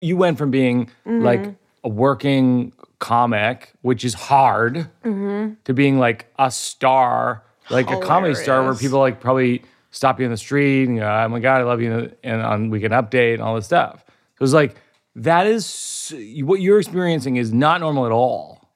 [0.00, 1.52] you went from being like mm-hmm.
[1.84, 5.54] a working comic, which is hard, mm-hmm.
[5.64, 10.24] to being like a star, like a comedy star, where people like probably stop you
[10.24, 13.34] in the street and go, "Oh my god, I love you," and on Weekend Update
[13.34, 14.04] and all this stuff.
[14.06, 14.76] It was like
[15.16, 18.68] that is what you're experiencing is not normal at all.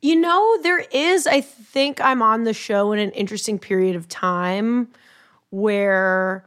[0.00, 4.08] You know, there is, I think I'm on the show in an interesting period of
[4.08, 4.88] time
[5.50, 6.44] where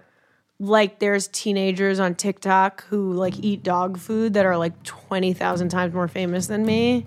[0.59, 5.93] like there's teenagers on TikTok who like eat dog food that are like 20,000 times
[5.93, 7.05] more famous than me.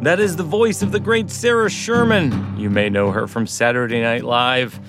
[0.00, 2.58] That is the voice of the great Sarah Sherman.
[2.58, 4.80] You may know her from Saturday Night Live.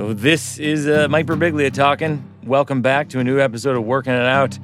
[0.00, 2.24] Oh, This is uh, Mike Birbiglia talking.
[2.42, 4.58] Welcome back to a new episode of Working It Out.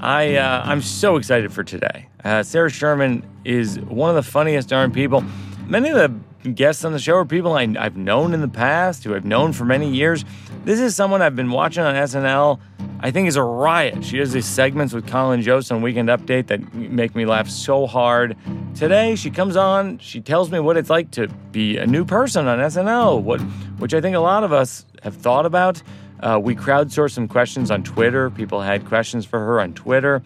[0.00, 2.08] I uh, I'm so excited for today.
[2.24, 5.22] Uh, Sarah Sherman is one of the funniest darn people.
[5.66, 6.08] Many of the
[6.54, 9.52] guests on the show are people I, I've known in the past, who I've known
[9.52, 10.24] for many years.
[10.64, 12.60] This is someone I've been watching on SNL.
[13.00, 14.04] I think is a riot.
[14.04, 17.86] She does these segments with Colin Jost on Weekend Update that make me laugh so
[17.86, 18.36] hard.
[18.74, 22.48] Today she comes on, she tells me what it's like to be a new person
[22.48, 23.40] on SNL, what
[23.78, 25.82] which I think a lot of us have thought about.
[26.20, 28.30] Uh, we crowdsourced some questions on Twitter.
[28.30, 30.22] People had questions for her on Twitter.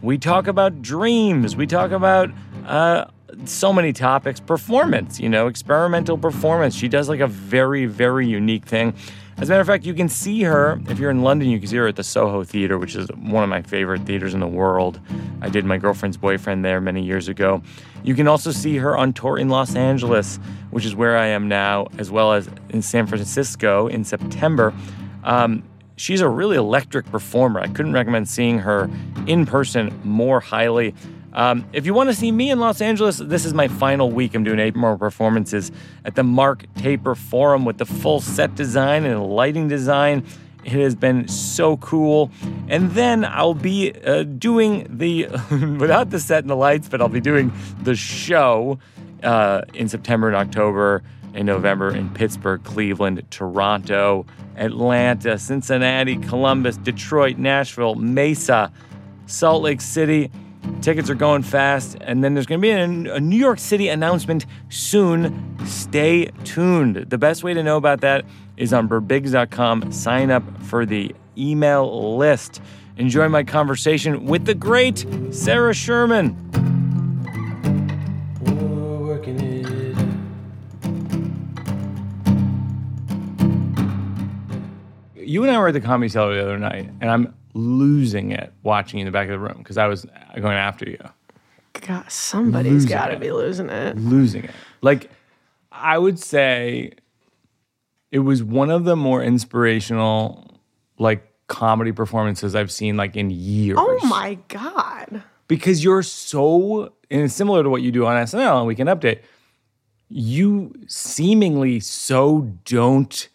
[0.00, 1.56] We talk about dreams.
[1.56, 2.30] We talk about
[2.66, 3.06] uh,
[3.48, 4.40] so many topics.
[4.40, 6.74] Performance, you know, experimental performance.
[6.74, 8.94] She does like a very, very unique thing.
[9.36, 11.48] As a matter of fact, you can see her if you're in London.
[11.48, 14.32] You can see her at the Soho Theater, which is one of my favorite theaters
[14.32, 15.00] in the world.
[15.40, 17.60] I did my girlfriend's boyfriend there many years ago.
[18.04, 20.38] You can also see her on tour in Los Angeles,
[20.70, 24.72] which is where I am now, as well as in San Francisco in September.
[25.24, 25.64] Um,
[25.96, 27.58] she's a really electric performer.
[27.58, 28.88] I couldn't recommend seeing her
[29.26, 30.94] in person more highly.
[31.34, 34.34] Um, if you want to see me in Los Angeles, this is my final week.
[34.34, 35.72] I'm doing eight more performances
[36.04, 40.24] at the Mark Taper Forum with the full set design and lighting design.
[40.64, 42.30] It has been so cool.
[42.68, 45.26] And then I'll be uh, doing the,
[45.78, 48.78] without the set and the lights, but I'll be doing the show
[49.22, 51.02] uh, in September and October,
[51.34, 54.24] in November in Pittsburgh, Cleveland, Toronto,
[54.56, 58.72] Atlanta, Cincinnati, Columbus, Detroit, Nashville, Mesa,
[59.26, 60.30] Salt Lake City.
[60.80, 64.46] Tickets are going fast, and then there's going to be a, New York City announcement
[64.68, 65.56] soon.
[65.66, 66.96] Stay tuned.
[66.96, 68.24] The best way to know about that
[68.56, 69.92] is on burbigs.com.
[69.92, 72.60] Sign up for the email list.
[72.96, 76.36] Enjoy my conversation with the great Sarah Sherman.
[85.16, 88.52] You and I were at the comedy cellar the other night, and I'm losing it
[88.62, 90.04] watching you in the back of the room because I was
[90.34, 90.98] going after you,
[91.80, 93.96] God, somebody's got to be losing it.
[93.96, 94.50] losing it.
[94.82, 95.10] Like,
[95.72, 96.92] I would say
[98.10, 100.60] it was one of the more inspirational,
[100.98, 103.76] like, comedy performances I've seen, like, in years.
[103.80, 105.22] Oh my God.
[105.48, 109.20] because you're so and it's similar to what you do on SNL and Weekend Update.
[110.08, 113.28] You seemingly so don't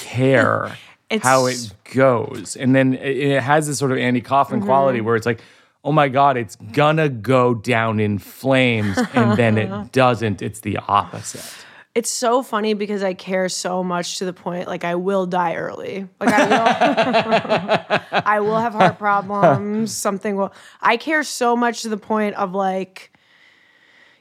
[0.00, 0.76] care
[1.14, 4.68] It's- how it goes, and then it, has this sort of Andy Kaufman Mm-hmm.
[4.68, 5.40] quality where it's like,
[5.84, 10.42] oh my god, it's gonna go down in flames, and then it doesn't.
[10.42, 11.44] It's the opposite.
[11.94, 15.54] It's so funny because I care so much to the point like I will die
[15.54, 16.08] early.
[16.18, 21.88] Like I will I will have heart problems, something will I care so much to
[21.88, 23.12] the point of like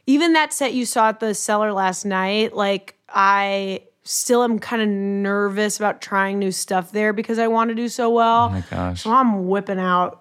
[0.05, 4.81] even that set you saw at the cellar last night, like I still am kind
[4.81, 8.45] of nervous about trying new stuff there because I want to do so well.
[8.45, 9.03] Oh my gosh.
[9.03, 10.19] So I'm whipping out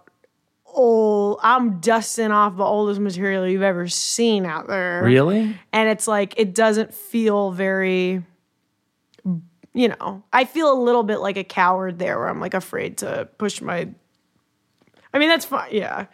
[0.75, 5.55] old I'm dusting off the oldest material you've ever seen out there Really?
[5.73, 8.23] and it's like it doesn't feel very
[9.75, 12.97] you know i feel a little bit like a coward there where i'm like afraid
[12.99, 13.87] to push my
[15.13, 16.07] i mean that's fine yeah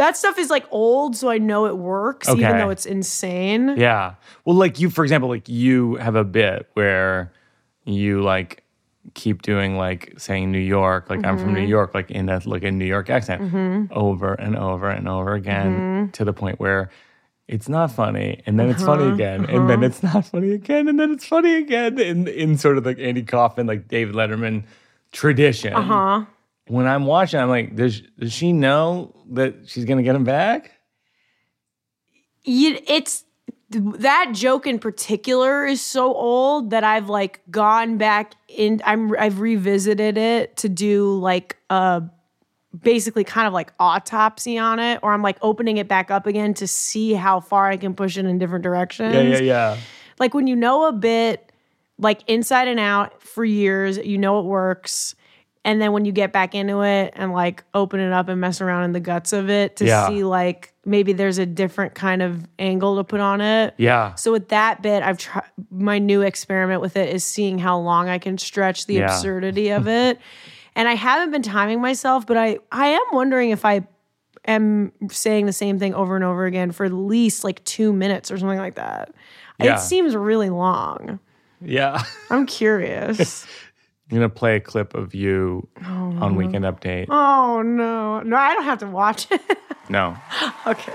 [0.00, 2.40] that stuff is like old so i know it works Okay.
[2.40, 3.74] even though it's insane.
[3.76, 4.14] Yeah.
[4.44, 7.32] Well, like you, for example, like you have a bit where
[7.84, 8.64] you like
[9.14, 11.68] keep doing like saying New York, like I'm from New mm-hmm.
[11.68, 13.92] York, like in that like a New York accent mm-hmm.
[13.92, 16.10] over and over and over again mm-hmm.
[16.12, 16.90] to the point where
[17.48, 19.14] it's not funny and then it's funny uh-huh.
[19.14, 19.66] again and uh-huh.
[19.66, 22.98] then it's not funny again and then it's funny again in in sort of like
[22.98, 24.64] Andy Kaufman, like David Letterman
[25.12, 25.74] tradition.
[25.74, 26.24] Uh huh
[26.66, 30.72] When I'm watching, I'm like, does does she know that she's gonna get him back?
[32.44, 33.24] you, it's
[33.70, 39.40] that joke in particular is so old that I've like gone back in I'm I've
[39.40, 42.02] revisited it to do like a
[42.82, 46.54] basically kind of like autopsy on it or I'm like opening it back up again
[46.54, 49.14] to see how far I can push it in different directions.
[49.14, 49.76] Yeah, yeah, yeah.
[50.18, 51.52] Like when you know a bit
[51.98, 55.14] like inside and out for years, you know it works.
[55.64, 58.60] And then when you get back into it and like open it up and mess
[58.60, 60.08] around in the guts of it to Yeah.
[60.08, 63.74] see like maybe there's a different kind of angle to put on it.
[63.76, 64.14] Yeah.
[64.14, 68.08] So with that bit, I've tried my new experiment with it is seeing how long
[68.08, 69.04] I can stretch the Yeah.
[69.14, 70.18] absurdity of it.
[70.74, 73.86] And I haven't been timing myself, but I I am wondering if I
[74.46, 78.30] am saying the same thing over and over again for at least like 2 minutes
[78.30, 79.12] or something like that.
[79.60, 79.74] Yeah.
[79.74, 81.20] It seems really long.
[81.60, 82.02] Yeah.
[82.30, 83.46] I'm curious.
[84.10, 85.88] I'm going to play a clip of you oh,
[86.20, 87.06] on Weekend Update.
[87.10, 88.20] oh no.
[88.20, 89.40] No, I don't have to watch it.
[89.88, 90.16] No.
[90.68, 90.92] okay.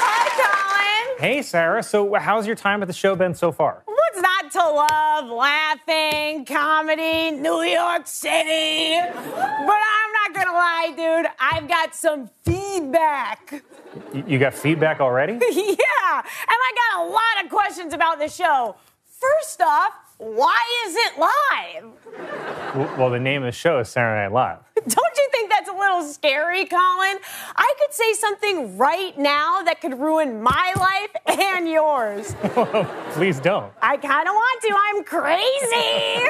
[0.00, 1.18] Hi, Colin.
[1.20, 1.82] Hey, Sarah.
[1.82, 3.82] So, how's your time at the show been so far?
[3.84, 5.28] What's not to love?
[5.30, 8.98] Laughing, comedy, New York City.
[9.14, 11.26] But I'm not gonna lie, dude.
[11.38, 13.62] I've got some feedback.
[14.14, 15.32] You got feedback already?
[15.42, 18.76] yeah, and I got a lot of questions about the show.
[19.20, 22.98] First off, why is it live?
[22.98, 24.65] Well, the name of the show is Saturday Night Live.
[24.88, 27.18] Don't you think that's a little scary, Colin?
[27.56, 32.34] I could say something right now that could ruin my life and yours.
[32.58, 33.70] Oh, please don't.
[33.82, 34.74] I kind of want to.
[34.74, 36.24] I'm crazy.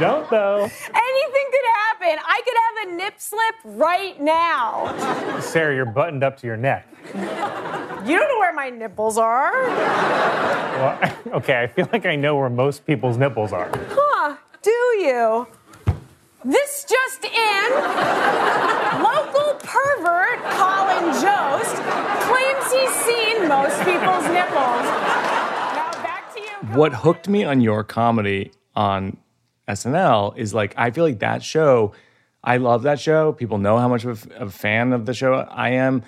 [0.00, 0.58] Don't though.
[0.62, 2.18] Anything could happen.
[2.24, 5.40] I could have a nip slip right now.
[5.40, 6.86] Sarah, you're buttoned up to your neck.
[7.14, 7.20] You
[8.18, 9.66] don't know where my nipples are.
[9.66, 13.68] Well, okay, I feel like I know where most people's nipples are.
[13.90, 15.46] Huh, do you?
[16.44, 17.72] This just in.
[19.02, 21.76] Local pervert Colin Jost
[22.20, 24.84] claims he's seen most people's nipples.
[24.84, 26.76] Now back to you.
[26.78, 29.16] what hooked me on your comedy on
[29.66, 31.94] SNL is like I feel like that show.
[32.42, 33.32] I love that show.
[33.32, 36.02] People know how much of a, a fan of the show I am.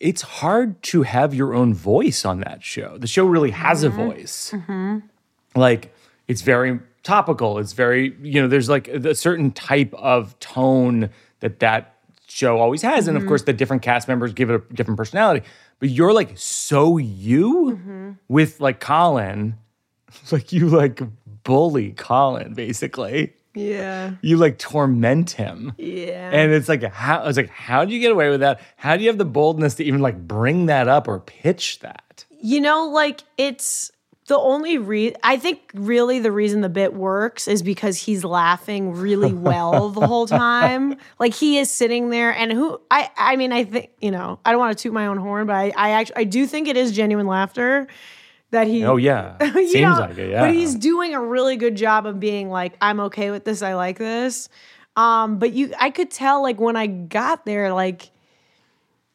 [0.00, 2.98] It's hard to have your own voice on that show.
[2.98, 4.08] The show really has a mm-hmm.
[4.08, 4.50] voice.
[4.52, 4.98] Mm-hmm.
[5.54, 5.94] Like
[6.26, 7.58] it's very topical.
[7.58, 8.48] It's very you know.
[8.48, 11.10] There's like a certain type of tone
[11.40, 13.28] that that show always has, and of mm-hmm.
[13.28, 15.46] course the different cast members give it a different personality.
[15.78, 18.10] But you're like so you mm-hmm.
[18.28, 19.56] with like Colin
[20.32, 21.00] like you like
[21.42, 23.34] bully Colin basically.
[23.54, 24.12] Yeah.
[24.22, 25.72] You like torment him.
[25.76, 26.30] Yeah.
[26.32, 28.60] And it's like how I was like, how do you get away with that?
[28.76, 32.24] How do you have the boldness to even like bring that up or pitch that?
[32.40, 33.90] You know, like it's
[34.30, 38.92] the only re I think really the reason the bit works is because he's laughing
[38.92, 40.94] really well the whole time.
[41.18, 44.52] Like he is sitting there and who I I mean I think, you know, I
[44.52, 46.76] don't want to toot my own horn, but I I actually I do think it
[46.76, 47.88] is genuine laughter
[48.52, 49.36] that he Oh yeah.
[49.52, 50.42] Seems know, like it, yeah.
[50.42, 53.74] But he's doing a really good job of being like, I'm okay with this, I
[53.74, 54.48] like this.
[54.94, 58.12] Um, but you I could tell like when I got there, like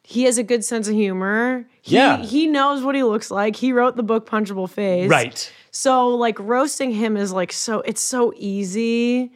[0.07, 1.66] he has a good sense of humor.
[1.81, 2.18] He, Yeah.
[2.22, 3.56] He knows what he looks like.
[3.56, 5.10] He wrote the book Punchable Face.
[5.10, 5.52] right.
[5.72, 9.31] So like roasting him is like so it's so easy.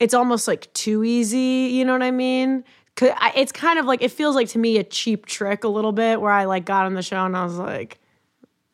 [0.00, 2.64] It's almost like too easy, you know what I mean?
[2.96, 5.68] 'Cause I- It's kind of like it feels like to me a cheap trick a
[5.68, 7.98] little bit where I like got on the show and I was like,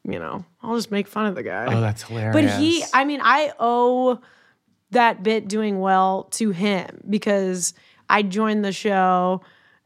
[0.04, 1.66] you know, I'll just make fun of the guy.
[1.72, 2.32] Oh, that's hilarious.
[2.34, 4.18] But he, I mean, I owe
[4.92, 7.74] that bit doing well to him because
[8.08, 9.42] I joined the show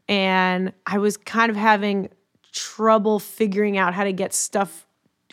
[0.07, 2.09] and I was kind of having
[2.51, 4.85] trouble figuring out how to get stuff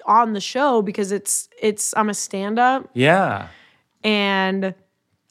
[0.06, 3.48] on the show because it's it's I'm a stand-up Yeah.
[4.02, 4.74] and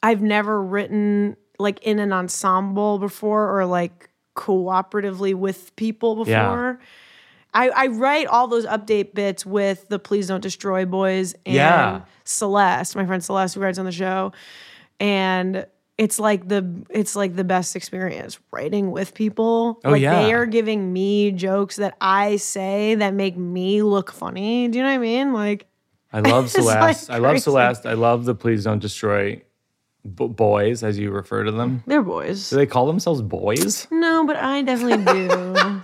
[0.02, 6.30] I've never written like in an ensemble before or like cooperatively with people before.
[6.30, 6.76] Yeah.
[7.52, 12.00] I, I write all those update bits with the Please Don't Destroy boys and Yeah.
[12.24, 14.32] Celeste, my friend Celeste, who writes on the show.
[15.00, 15.66] And
[16.00, 19.78] it's like the it's like the best experience writing with people.
[19.84, 20.22] Oh, like yeah.
[20.22, 24.66] they are giving me jokes that I say that make me look funny.
[24.68, 25.34] Do you know what I mean?
[25.34, 25.66] Like
[26.10, 27.10] I love It's, like, Celeste.
[27.10, 27.38] I love.
[27.40, 27.84] Celeste.
[27.84, 29.42] I love the Please Don't Destroy
[30.02, 31.82] b- boys, as you refer to them.
[31.86, 32.48] they're boys.
[32.48, 33.86] Do they call themselves boys?
[33.90, 35.82] No, but I definitely do.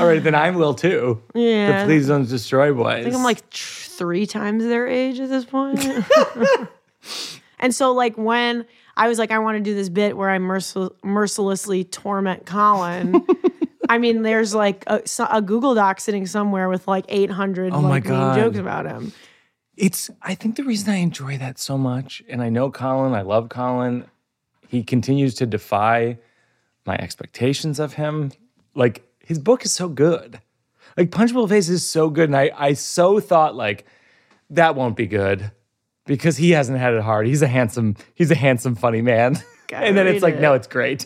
[0.00, 1.20] All right, then I will too.
[1.34, 1.80] Yeah.
[1.82, 3.00] The Please Don't Destroy boys.
[3.00, 5.84] I think I'm like tr- three times their age at this point.
[7.60, 10.38] and so, like, when I was like, I want to do this bit where I
[10.38, 13.24] mercil- mercilessly torment Colin.
[13.88, 18.04] I mean, there's like a, a Google Doc sitting somewhere with like 800 Oh like
[18.04, 19.12] mean jokes about him.
[19.76, 23.22] it's I think the reason I enjoy that so much, and I know Colin, I
[23.22, 24.04] love Colin.
[24.66, 26.18] He continues to defy
[26.84, 28.32] my expectations of him.
[28.74, 30.40] Like his book is so good.
[30.96, 32.28] Like Punchable Face is so good.
[32.28, 33.86] And I I so thought like
[34.50, 35.50] that won't be good.
[36.08, 37.26] Because he hasn't had it hard.
[37.28, 39.36] He's a handsome, he's a handsome, funny man.
[39.70, 41.04] And then it's like, no, it's great.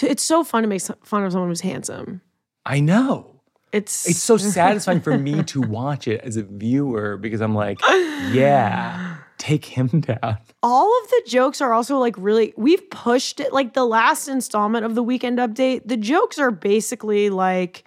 [0.00, 2.20] It's so fun to make fun of someone who's handsome.
[2.64, 3.40] I know.
[3.72, 7.80] It's It's so satisfying for me to watch it as a viewer because I'm like,
[8.30, 10.38] yeah, take him down.
[10.62, 14.86] all of the jokes are also like really we've pushed it like the last installment
[14.86, 17.82] of the weekend update the jokes are basically like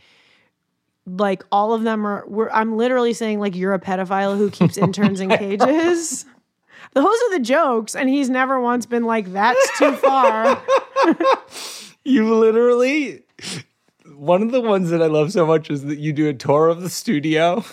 [1.06, 4.78] like all of them are we're, i'm literally saying like you're a pedophile who keeps
[4.78, 6.26] interns in cages
[6.94, 10.62] those are the jokes and he's never once been like that's too far
[12.04, 13.24] You literally.
[14.16, 16.68] One of the ones that I love so much is that you do a tour
[16.70, 17.64] of the studio,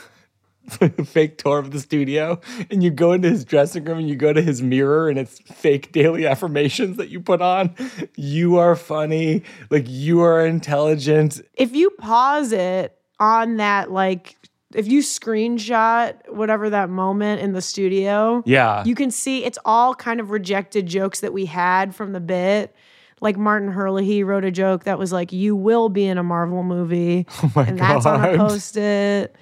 [0.80, 4.16] a fake tour of the studio, and you go into his dressing room and you
[4.16, 7.74] go to his mirror and it's fake daily affirmations that you put on.
[8.16, 11.40] You are funny, like you are intelligent.
[11.54, 14.36] if you pause it on that like
[14.76, 18.84] if you screenshot whatever that moment in the studio Yeah.
[18.84, 22.74] you can see it's all kind of rejected jokes that we had from the bit
[23.22, 26.62] like Martin Herlihy wrote a joke that was like, "You will be in a Marvel
[26.62, 28.48] movie," Oh my and that's on a God.
[28.50, 29.34] post-it.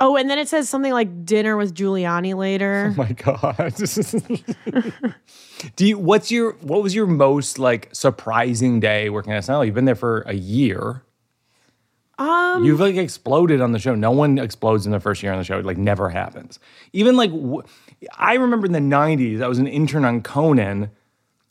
[0.00, 3.74] Oh, and then it says something like "dinner with Giuliani later." Oh my god.
[5.76, 9.66] Do you what's your what was your most like surprising day working at SNL?
[9.66, 11.02] You've been there for a year.
[12.20, 13.94] Um You've like exploded on the show.
[13.94, 15.58] No one explodes in their first year on the show.
[15.58, 16.58] It like never happens.
[16.92, 17.62] Even like w-
[18.16, 20.90] I remember in the 90s, I was an intern on Conan.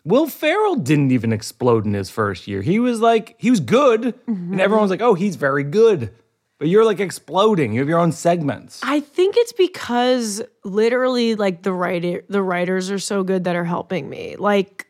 [0.06, 2.62] Will Ferrell didn't even explode in his first year.
[2.62, 4.14] He was like, he was good.
[4.28, 6.14] And everyone's like, oh, he's very good.
[6.58, 7.74] But you're like exploding.
[7.74, 8.80] You have your own segments.
[8.84, 13.64] I think it's because literally, like the writer, the writers are so good that are
[13.64, 14.36] helping me.
[14.38, 14.88] Like,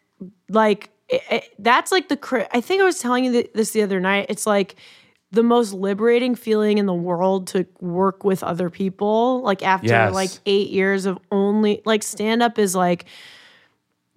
[0.49, 2.47] like it, it- that's like the.
[2.51, 4.27] I think I was telling you this the other night.
[4.29, 4.75] It's like
[5.31, 9.41] the most liberating feeling in the world to work with other people.
[9.43, 10.13] Like after Yes.
[10.13, 13.05] like eight years of only like stand up is like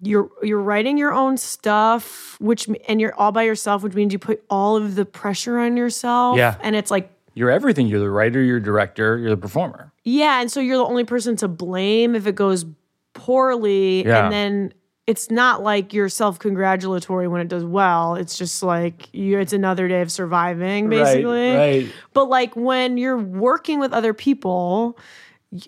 [0.01, 4.19] you're you're writing your own stuff, which and you're all by yourself, which means you
[4.19, 6.37] put all of the pressure on yourself.
[6.37, 6.55] Yeah.
[6.61, 7.87] and it's like You're everything.
[7.87, 9.91] You're the writer, you're the director, you're the performer.
[10.03, 12.65] Yeah, and so you're the only person to blame if it goes
[13.13, 14.05] poorly.
[14.05, 14.25] Yeah.
[14.25, 14.73] And then
[15.05, 18.15] it's not like you're self-congratulatory when it does well.
[18.15, 21.51] It's just like you it's another day of surviving, basically.
[21.51, 21.93] Right, right.
[22.13, 24.97] But like when you're working with other people,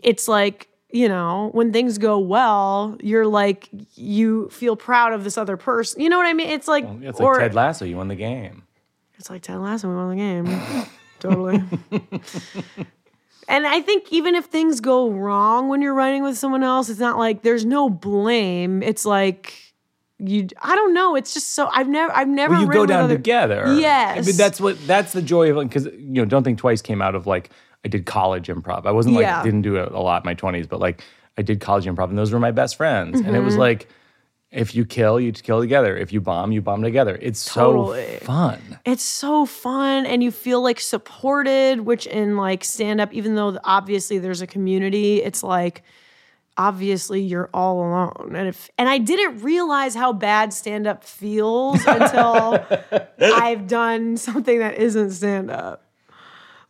[0.03, 5.37] it's like, you know, when things go well, you're like you feel proud of this
[5.37, 6.01] other person.
[6.01, 6.47] You know what I mean?
[6.47, 7.83] It's like It's like or Ted Lasso.
[7.83, 8.63] You won the game.
[9.17, 10.61] it's like Ted Lasso, we won the game.
[11.19, 11.63] totally.
[13.47, 16.99] and I think even if things go wrong when you're writing with someone else, it's
[16.99, 18.81] not like there's no blame.
[18.83, 19.53] It's like
[20.19, 20.47] you.
[20.61, 21.15] I don't know.
[21.15, 22.11] It's just so I've never.
[22.15, 22.53] I've never.
[22.53, 23.75] Well, you go down other- together.
[23.77, 24.17] Yes.
[24.17, 26.81] I mean, that's what that's the joy of it because you know, don't think twice
[26.81, 27.49] came out of like
[27.83, 28.85] I did college improv.
[28.85, 29.43] I wasn't like Yeah.
[29.43, 31.03] didn't do it a lot in my twenties, but like
[31.37, 33.19] I did college improv, and those were my best friends.
[33.19, 33.45] And it Mm-hmm.
[33.45, 33.89] was like,
[34.55, 35.95] if you kill, you kill together.
[35.97, 37.19] If you bomb, you bomb together.
[37.21, 38.17] It's Totally.
[38.19, 38.79] so fun.
[38.85, 41.81] It's so fun, and you feel like supported.
[41.81, 45.83] Which in like stand up, even though obviously there's a community, it's like
[46.57, 51.83] obviously you're all alone and if and I didn't realize how bad stand up feels
[51.85, 52.65] until
[53.19, 55.84] I've done something that isn't stand up.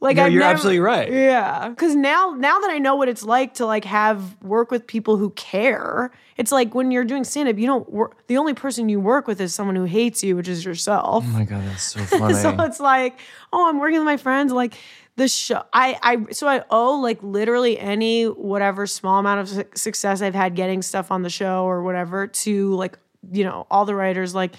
[0.05, 1.11] Like No, I've you're never- absolutely right.
[1.11, 4.87] Yeah, cuz now now that I know what it's like to like have work with
[4.87, 6.11] people who care.
[6.37, 9.27] It's like when you're doing stand up, you don't work the only person you work
[9.27, 11.23] with is someone who hates you, which is yourself.
[11.27, 12.33] Oh my god, that's so funny.
[12.33, 13.19] So it's like,
[13.53, 14.51] oh, I'm working with my friends.
[14.51, 14.73] Like
[15.17, 19.63] the show, I, I, so I owe like literally any whatever small amount of su-
[19.73, 22.99] success I've had getting stuff on the show or whatever to like,
[23.31, 24.35] you know, all the writers.
[24.35, 24.55] Like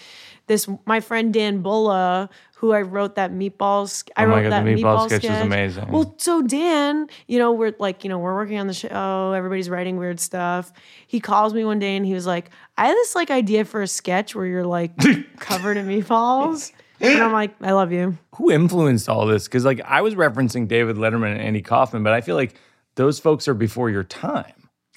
[0.47, 4.09] this, my friend Dan Bulla, who I wrote that meatballs.
[4.17, 5.89] I Oh wrote God, that the meatball meatball sketch is amazing.
[5.89, 9.33] Well, so Dan, you know, we're like, you know, we're working on the show.
[9.33, 10.73] Everybody's writing weird stuff.
[11.07, 13.83] He calls me one day and he was like, I had this like idea for
[13.83, 14.93] a sketch where you're like
[15.39, 16.73] covered in meatballs.
[17.01, 18.17] And I'm like, I love you.
[18.37, 19.45] Who influenced all this?
[19.45, 22.55] Because like I was referencing David Letterman and Andy Kaufman, but I feel like
[22.95, 24.55] those folks are before your time.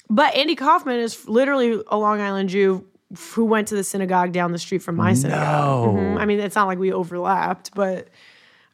[0.09, 2.85] But Andy Kaufman is literally a Long Island Jew
[3.31, 5.95] who went to the synagogue down the street from my synagogue.
[5.95, 5.99] No.
[5.99, 6.19] Mhm.
[6.19, 8.07] I mean, it's not like we overlapped, but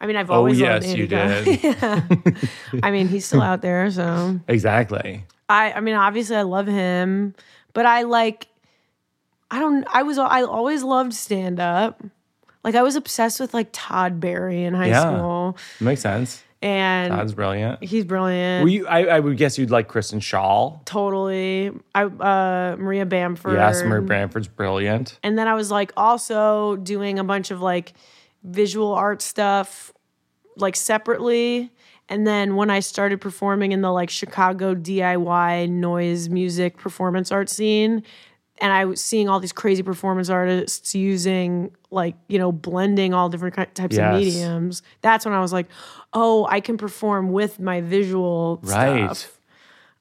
[0.02, 2.50] I mean, I've Oh always yes, loved Andy you did.
[2.84, 5.24] I mean, he's still out there, so exactly.
[5.48, 7.34] I I mean, obviously I love him,
[7.74, 8.48] but I like
[9.52, 12.04] I don't I was I always loved stand up.
[12.64, 15.02] Like I was obsessed with like Todd Barry in high Yeah.
[15.02, 15.58] school.
[15.80, 16.44] Makes sense.
[16.62, 17.84] And Todd's brilliant.
[17.84, 18.64] he's brilliant.
[18.64, 20.84] Were you, I, I would guess you'd like Kristen Schaal.
[20.86, 21.72] totally.
[21.94, 23.54] I uh Maria Bamford.
[23.54, 25.20] Yes, Maria Bamford's brilliant.
[25.22, 27.94] And then I was like also doing a bunch of like
[28.44, 29.92] visual art stuff
[30.58, 31.72] like separately.
[32.08, 37.50] And then when I started performing in the like Chicago DIY noise music performance art
[37.50, 38.04] scene,
[38.60, 43.30] and I was seeing all these crazy performance artists using like, you know, blending all
[43.30, 44.00] different types Yes.
[44.00, 45.68] of mediums, that's when I was like,
[46.14, 49.16] oh, I can perform with my visual Right.
[49.16, 49.40] stuff.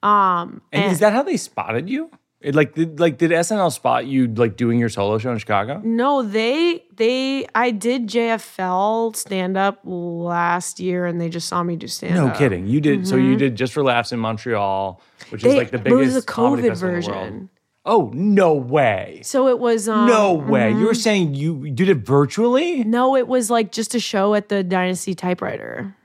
[0.03, 2.09] Um, And, and is that how they spotted you?
[2.41, 5.81] It, like, did, like, did SNL spot you like doing your solo show in Chicago?
[5.83, 11.75] no, they they I did JFL stand up last year, and they just saw me
[11.75, 12.27] do stand up.
[12.33, 12.67] No kidding.
[12.67, 13.07] You did.
[13.07, 15.57] So you did just for laughs in Montreal, which is Mm-hmm.
[15.57, 17.23] Like the but it was biggest a comedy COVID festival in the world.
[17.31, 17.49] version.
[17.85, 19.21] Oh no way!
[19.23, 20.71] So it was um, No way!
[20.71, 22.83] You were saying you did it virtually?
[22.83, 25.95] No, it was like just a show at the Dynasty Typewriter.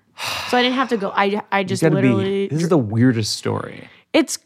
[0.49, 1.11] So I didn't have to go.
[1.15, 2.49] I I just literally.
[2.49, 2.55] be.
[2.55, 3.89] This is the weirdest story.
[4.13, 4.39] it's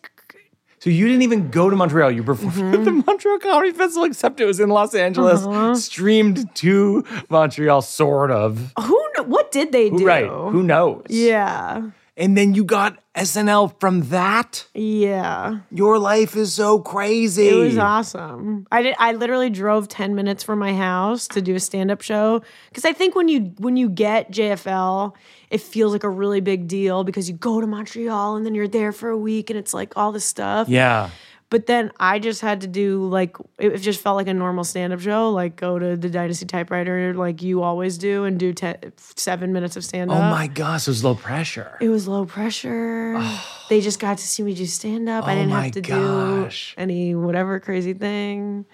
[0.78, 2.12] So you didn't even go to Montreal.
[2.12, 2.74] You performed Mm-hmm.
[2.74, 5.42] at the Montreal Comedy Festival, except it was in Los Angeles.
[5.42, 5.74] Uh-huh.
[5.74, 8.72] Streamed to Montreal, sort of.
[8.78, 9.00] who.
[9.26, 10.04] What did they do?
[10.06, 10.26] Right?
[10.28, 11.06] Who knows?
[11.08, 11.90] Yeah.
[12.16, 14.68] And then you got SNL from that.
[14.72, 15.58] Yeah.
[15.72, 17.48] Your life is so crazy.
[17.48, 18.68] It was awesome.
[18.70, 18.94] I did.
[19.00, 22.92] I literally drove ten minutes from my house to do a stand-up show because I
[22.92, 25.14] think when you when you get JFL,
[25.50, 28.68] it feels like a really big deal because you go to Montreal and then you're
[28.68, 30.68] there for a week and it's like all this stuff.
[30.68, 31.10] Yeah.
[31.54, 34.98] But then I just had to do like it just felt like a normal stand-up
[34.98, 39.52] show, like go to the Dynasty Typewriter like you always do and do te- seven
[39.52, 40.16] minutes of stand-up.
[40.16, 41.78] Oh my gosh, it was low pressure.
[41.80, 43.14] It was low pressure.
[43.16, 43.46] Oh.
[43.68, 45.26] They just got to see me do stand up.
[45.28, 46.74] I Oh didn't have to gosh.
[46.76, 48.66] do any whatever crazy thing.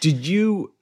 [0.00, 0.72] Did you?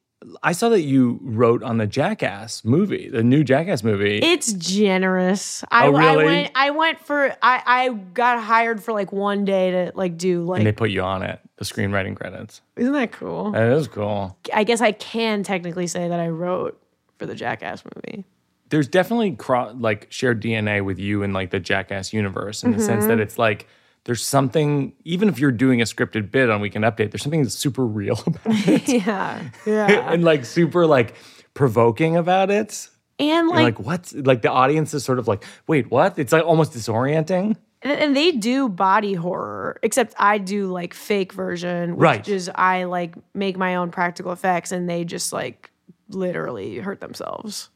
[0.42, 4.18] I saw that you wrote on the Jackass movie, the new Jackass movie.
[4.18, 5.64] It's generous.
[5.70, 6.24] I, Oh, I really?
[6.24, 6.50] went.
[6.54, 7.34] I went for.
[7.42, 10.58] I I got hired for like one day to like do like.
[10.60, 12.60] and they put you on it, the screenwriting credits.
[12.76, 13.50] isn't that cool?
[13.52, 14.36] That is cool.
[14.52, 16.80] I guess I can technically say that I wrote
[17.18, 18.24] for the Jackass movie.
[18.70, 22.80] There's definitely cro- like shared DNA with you in like the Jackass universe in the
[22.80, 23.08] sense Mm-hmm.
[23.08, 23.68] that it's like
[24.04, 27.54] there's something, even if you're doing a scripted bit on Weekend Update, there's something that's
[27.54, 29.86] super real about it Yeah, yeah.
[30.12, 31.14] and like super like
[31.54, 32.88] provoking about it.
[33.18, 34.12] and like, like, what?
[34.14, 36.18] Like the audience is sort of like, wait, what?
[36.18, 37.56] It's like almost disorienting.
[37.82, 42.28] and, and they do body horror, except I do like fake version, which Right.
[42.28, 45.70] is I like make my own practical effects, and they just like
[46.10, 47.70] literally hurt themselves.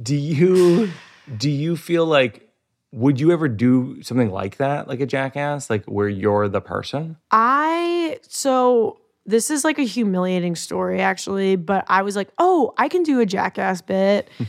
[0.00, 0.90] Do you
[1.36, 2.47] do you feel like
[2.92, 7.16] would you ever do something like that, like a jackass, like where you're the person?
[7.30, 12.88] I so this is like a humiliating story actually, but I was like, "Oh, I
[12.88, 14.44] can do a jackass bit." Hmm.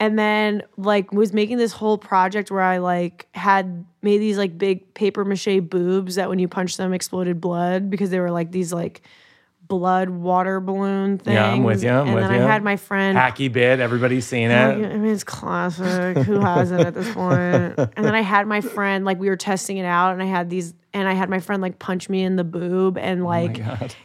[0.00, 4.56] and then like was making this whole project where I like had made these like
[4.58, 8.52] big paper mache boobs that when you punch them exploded blood because they were like
[8.52, 9.02] these like
[9.78, 11.32] blood water balloon thing.
[11.32, 12.44] Yeah, I'm with you, I'm and with then you.
[12.46, 14.78] I had my friend Hacky bit, everybody's seen I it.
[14.98, 16.18] mean, it's classic.
[16.18, 17.78] Who hasn't at this point?
[17.96, 20.50] And then I had my friend, like, we were testing it out, and I had
[20.50, 23.60] these, and I had my friend, like, punch me in the boob, and, oh like,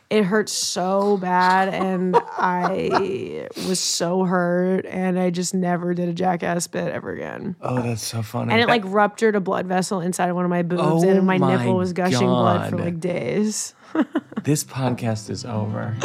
[0.10, 1.74] it hurt so bad.
[1.74, 7.56] And I was so hurt, and I just never did a jackass bit ever again.
[7.62, 8.54] Oh, that's so funny.
[8.54, 11.26] And it, like, ruptured a blood vessel inside of one of my boobs, Oh and
[11.26, 13.74] my, my nipple was gushing blood for, like, days.
[14.44, 15.96] this podcast is over.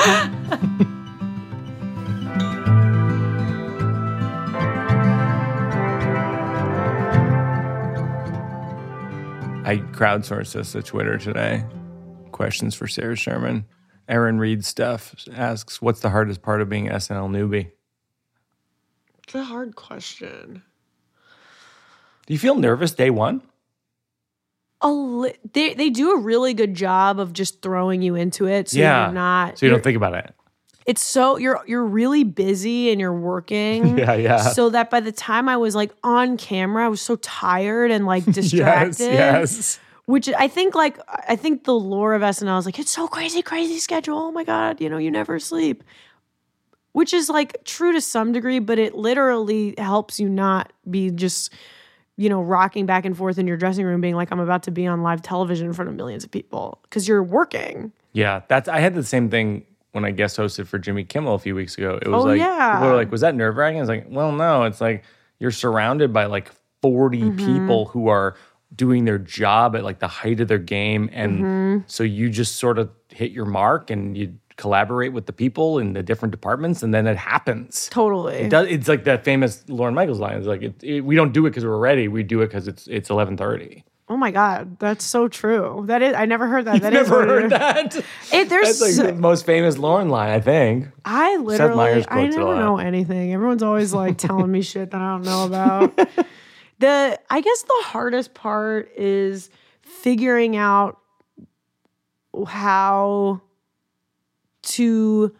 [9.64, 11.64] I crowdsourced this to Twitter today.
[12.32, 13.64] Questions for Sarah Sherman.
[14.08, 17.70] Aaron Reed stuff asks, "What's the hardest part of being SNL newbie?"
[19.22, 20.62] It's a hard question.
[22.26, 23.42] Do you feel nervous day one?
[24.82, 28.68] A li- they they do a really good job of just throwing you into it
[28.68, 30.34] so yeah, you're not So you don't think about it.
[30.86, 34.38] it's so you're you're really busy and you're working Yeah, yeah.
[34.38, 38.06] so that by the time I was like on camera I was so tired and
[38.06, 39.80] like distracted yes, yes.
[40.06, 43.40] which I think like I think the lore of SNL is like it's so crazy
[43.42, 45.84] crazy schedule oh my god you know you never sleep
[46.92, 51.52] which is like true to some degree but it literally helps you not be just
[52.22, 54.70] you know rocking back and forth in your dressing room being like I'm about to
[54.70, 58.68] be on live television in front of millions of people because you're working Yeah, that's.
[58.68, 61.76] I had the same thing when I guest hosted for Jimmy Kimmel a few weeks
[61.78, 61.98] ago.
[62.00, 62.74] It was Oh, like yeah.
[62.76, 64.62] people were like, "Was that nerve wracking?" I was like, "Well, no.
[64.64, 65.02] It's like
[65.38, 66.50] you're surrounded by like
[66.82, 67.36] 40 Mm-hmm.
[67.46, 68.36] people who are
[68.74, 71.78] doing their job at like the height of their game, and Mm-hmm.
[71.86, 75.92] so you just sort of hit your mark and you collaborate with the people in
[75.92, 77.88] the different departments, and then it happens.
[77.90, 80.36] totally It does, it's like that famous Lorne Michaels line.
[80.38, 82.08] It's like it, it- we don't do it because we're ready.
[82.08, 83.82] We do it because it's it's 11:30.
[84.08, 85.84] Oh my god, that's so true.
[85.86, 86.82] That is, I never heard that.
[86.82, 87.96] That is Never heard that.
[88.30, 90.88] It, there's, That's like the most famous Lorne line, I think.
[91.04, 92.58] I literally, I quotes it a never lot.
[92.58, 93.32] know anything.
[93.32, 95.96] Everyone's always like telling me shit that I don't know about.
[96.78, 99.48] the, I guess the hardest part is
[99.80, 100.98] figuring out
[102.46, 103.40] how
[104.62, 105.34] to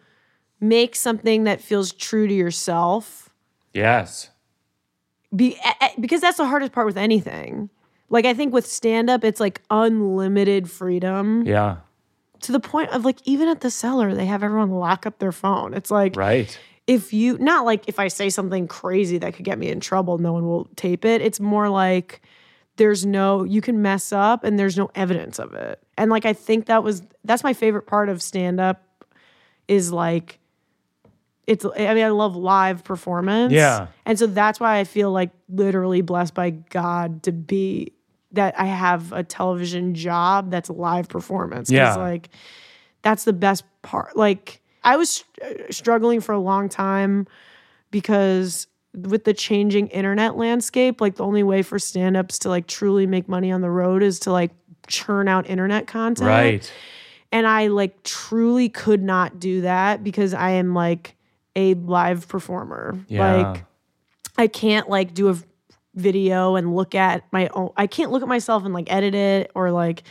[0.59, 3.29] make something that feels true to yourself
[3.73, 4.29] Yes.
[5.35, 5.57] be,
[5.99, 7.69] because that's the hardest part with anything.
[8.09, 11.77] Like I think with stand up, it's like unlimited freedom Yeah.
[12.41, 15.31] to the point of like even at the cellar, they have everyone lock up their
[15.31, 15.73] phone.
[15.73, 16.57] It's like Right.
[16.85, 20.17] if you not like if I say something crazy that could get me in trouble,
[20.19, 21.21] no one will tape it.
[21.21, 22.21] It's more like
[22.75, 25.81] there's no you can mess up and there's no evidence of it.
[25.97, 28.83] And like I think that was that's my favorite part of stand up
[29.67, 30.39] is like
[31.45, 33.51] it's I mean I love live performance.
[33.51, 33.87] Yeah.
[34.05, 37.93] And so that's why I feel like literally blessed by God to be
[38.31, 41.69] that I have a television job that's live performance.
[41.69, 41.95] Yeah.
[41.95, 42.29] Like
[43.01, 44.15] that's the best part.
[44.15, 47.27] Like I was str- uh, struggling for a long time
[47.91, 53.07] because with the changing internet landscape, like the only way for stand-ups to like truly
[53.07, 54.51] make money on the road is to like
[54.87, 56.27] churn out internet content.
[56.27, 56.71] Right.
[57.33, 61.17] And I like truly could not do that because I am like
[61.55, 62.97] a live performer.
[63.07, 63.35] Yeah.
[63.35, 63.65] Like
[64.37, 65.37] I can't like do a
[65.95, 69.51] video and look at my own I can't look at myself and like edit it
[69.55, 70.03] or like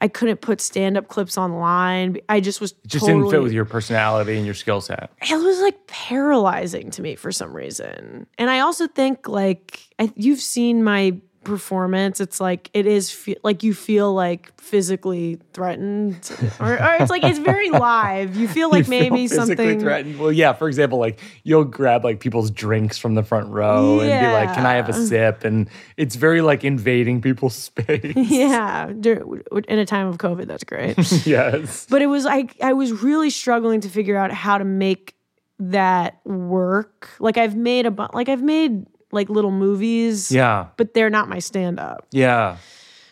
[0.00, 2.18] I couldn't put stand-up clips online.
[2.28, 5.10] I just was It just totally, didn't fit with your personality and your skill set.
[5.20, 8.26] it was like paralyzing to me for some reason.
[8.38, 12.20] And I also think like I, you've seen my performance.
[12.20, 17.24] It's like it is fe- like you feel like physically threatened, or, or it's like
[17.24, 18.36] it's very live.
[18.36, 19.80] You feel like You feel maybe physically something.
[19.80, 20.18] threatened.
[20.18, 20.52] Well, yeah.
[20.52, 24.54] For example, like you'll grab like people's drinks from the front row and be like,
[24.54, 28.14] "Can I have a sip?" And it's very like invading people's space.
[28.16, 30.96] Yeah, in a time of COVID, that's great.
[31.26, 31.86] yes.
[31.88, 35.14] but it was I I was really struggling to figure out how to make
[35.58, 37.08] that work.
[37.18, 40.30] Like I've made a bu- like I've made like little movies.
[40.30, 40.66] Yeah.
[40.76, 42.06] But they're not my stand up.
[42.12, 42.56] Yeah.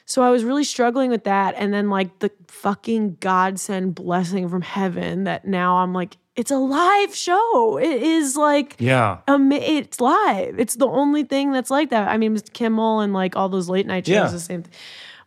[0.04, 1.54] So I was really struggling with that.
[1.56, 6.58] And then, like, the fucking godsend blessing from heaven that now I'm like, it's a
[6.58, 7.78] live show.
[7.78, 9.18] It is like, Yeah.
[9.26, 10.60] um, it's live.
[10.60, 12.08] It's the only thing that's like that.
[12.08, 12.52] I mean, Mr.
[12.52, 14.28] Kimmel and like all those late night shows, Yeah.
[14.28, 14.72] the same thing.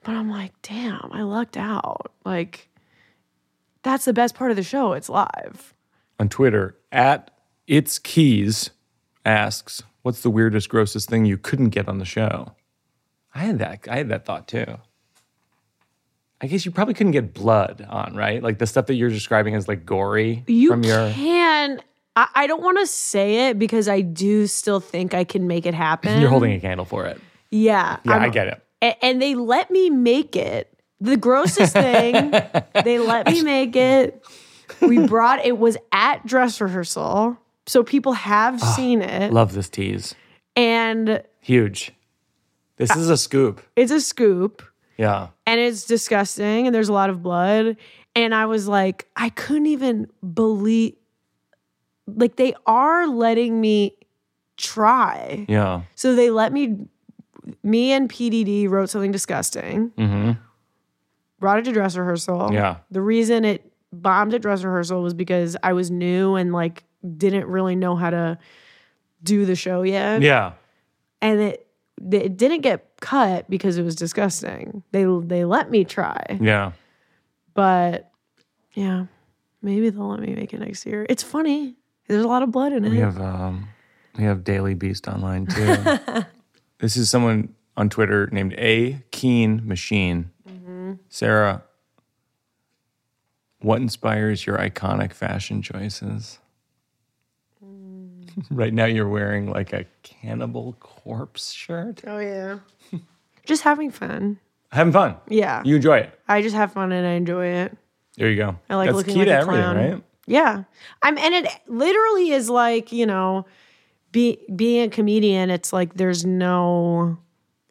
[0.04, 2.14] But I'm like, damn, I lucked out.
[2.24, 2.70] Like,
[3.84, 4.94] that's the best part of the show.
[4.94, 5.74] It's live.
[6.20, 7.32] On Twitter, at
[7.68, 8.70] its keys
[9.26, 12.54] asks, "What's the weirdest, grossest thing you couldn't get on the show?"
[13.36, 13.88] I had that.
[13.90, 14.66] I had that thought too.
[16.42, 18.42] I guess you probably couldn't get blood on, right?
[18.42, 21.12] Like the stuff that you're describing as like gory You from your.
[21.12, 21.82] can.
[22.16, 25.66] I, I don't want to say it because I do still think I can make
[25.66, 26.20] it happen.
[26.22, 27.20] You're holding a candle for it.
[27.52, 27.98] Yeah.
[28.06, 28.64] Yeah, I'm- I get it.
[28.82, 30.74] a- and they let me make it.
[31.02, 32.32] The grossest thing,
[32.84, 34.22] they let me make it.
[34.82, 37.38] We brought it was at dress rehearsal,
[37.70, 40.16] so people have Ah, seen it, Love this tease.
[40.56, 41.92] and Huge.
[42.78, 43.62] This is a scoop.
[43.76, 44.64] it's a scoop,
[44.98, 45.28] Yeah.
[45.46, 47.78] and it's disgusting, and there's a lot of blood,
[48.16, 50.96] and I was like, I couldn't even believe,
[52.08, 53.96] like they are letting me
[54.58, 55.46] try.
[55.48, 55.82] Yeah.
[55.96, 56.78] So they let me,
[57.64, 59.92] me and PDD wrote something disgusting.
[59.98, 60.32] Mm-hmm.
[61.40, 62.50] brought it to dress rehearsal.
[62.52, 62.78] Yeah.
[62.92, 66.84] The reason it bombed at dress rehearsal was because I was new and like
[67.18, 68.38] didn't really know how to
[69.24, 70.22] do the show yet.
[70.22, 70.54] Yeah.
[71.22, 71.68] And it
[72.12, 74.84] it didn't get cut because it was disgusting.
[74.92, 76.38] They they let me try.
[76.42, 76.72] Yeah.
[77.54, 78.12] But
[78.74, 79.06] yeah,
[79.62, 81.06] maybe they'll let me make it next year.
[81.10, 81.76] It's funny.
[82.08, 82.90] There's a lot of blood in it.
[82.90, 83.68] We have um,
[84.18, 85.76] we have Daily Beast online too.
[86.80, 90.32] this is someone on Twitter named A Keen Machine.
[91.10, 91.64] Sarah,
[93.60, 96.40] what inspires your iconic fashion choices?
[98.52, 102.02] right now, you're wearing like a Cannibal Corpse shirt.
[102.08, 102.60] oh yeah.
[103.46, 104.40] just having fun.
[104.72, 105.16] Having fun.
[105.28, 105.64] Yeah.
[105.66, 106.20] You enjoy it.
[106.28, 107.76] I just have fun and I enjoy it.
[108.18, 108.58] There you go.
[108.70, 109.76] I like That's looking key like to a everything, clown.
[109.78, 110.04] right?
[110.28, 110.64] Yeah.
[111.02, 113.46] I'm and it literally is like, you know,
[114.12, 117.18] be being a comedian, it's like there's no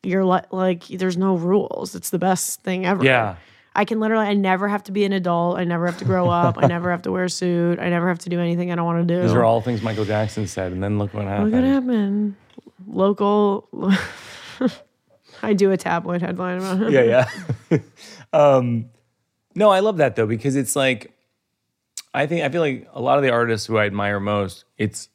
[0.03, 1.94] you're like like there's no rules.
[1.94, 3.05] It's the best thing ever.
[3.05, 3.37] Yeah.
[3.79, 5.57] I can literally I never have to be an adult.
[5.57, 6.59] I never have to grow up.
[6.59, 7.79] I never have to wear a suit.
[7.79, 9.23] I never have to do anything I don't want to do.
[9.23, 11.53] These are all things Michael Jackson said, and then look what happened.
[11.53, 12.35] Look what happened.
[12.88, 13.69] Local
[15.43, 16.91] I do a tabloid headline about him.
[16.93, 17.27] yeah,
[17.71, 17.79] yeah.
[18.33, 18.87] um,
[19.55, 21.12] no, I love that though because it's like,
[22.12, 25.09] I think I feel like a lot of the artists who I admire most, it's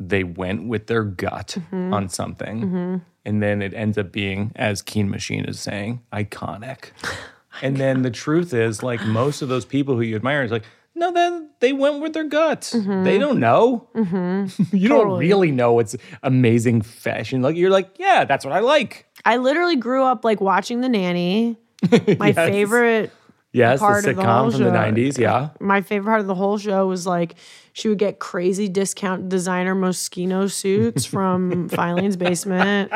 [0.00, 1.92] they went with their gut Mm-hmm.
[1.92, 6.92] on something, and then it ends up being, as Keen Machine is saying, iconic.
[7.62, 10.64] and then the truth is, like most of those people who you admire is like.
[10.98, 12.72] No, then they went with their gut.
[12.72, 13.86] They don't know.
[13.94, 15.18] you don't Mm-hmm.
[15.18, 17.42] Really know what's amazing fashion.
[17.42, 19.04] Like you're like, yeah, that's what I like.
[19.22, 21.58] I literally grew up like watching The Nanny.
[22.18, 22.34] My Yes.
[22.36, 23.12] favorite
[23.52, 25.18] Yes, part the of the whole sitcom from the '90s.
[25.18, 27.34] Yeah, my favorite part of the whole show was like
[27.74, 32.90] she would get crazy discount designer Moschino suits from Filene's basement.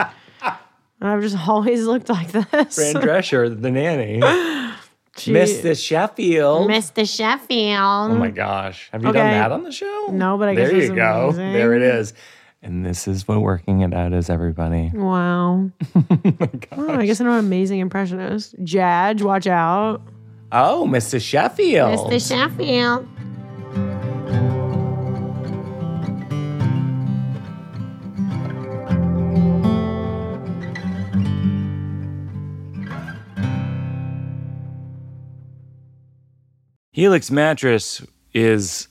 [1.00, 2.44] And I've just always looked like this.
[2.74, 4.20] Fran Drescher, the nanny.
[5.16, 5.32] Gee.
[5.32, 5.76] Mr.
[5.78, 6.70] Sheffield.
[6.70, 7.06] Mr.
[7.08, 8.12] Sheffield.
[8.12, 8.88] Oh my gosh.
[8.92, 10.06] Have you done that on the show?
[10.10, 11.24] No, but I guess There you go.
[11.28, 11.52] amazing.
[11.52, 12.14] There it is.
[12.62, 14.90] And this is what working it out is, everybody.
[14.94, 15.70] Wow.
[16.72, 18.54] Oh, oh, I guess I know an amazing impressionist.
[18.62, 20.00] Jadge, watch out.
[20.52, 21.20] Oh, Mr.
[21.20, 22.10] Sheffield.
[22.10, 22.28] Mr.
[22.28, 23.06] Sheffield.
[36.92, 38.88] Helix Mattress is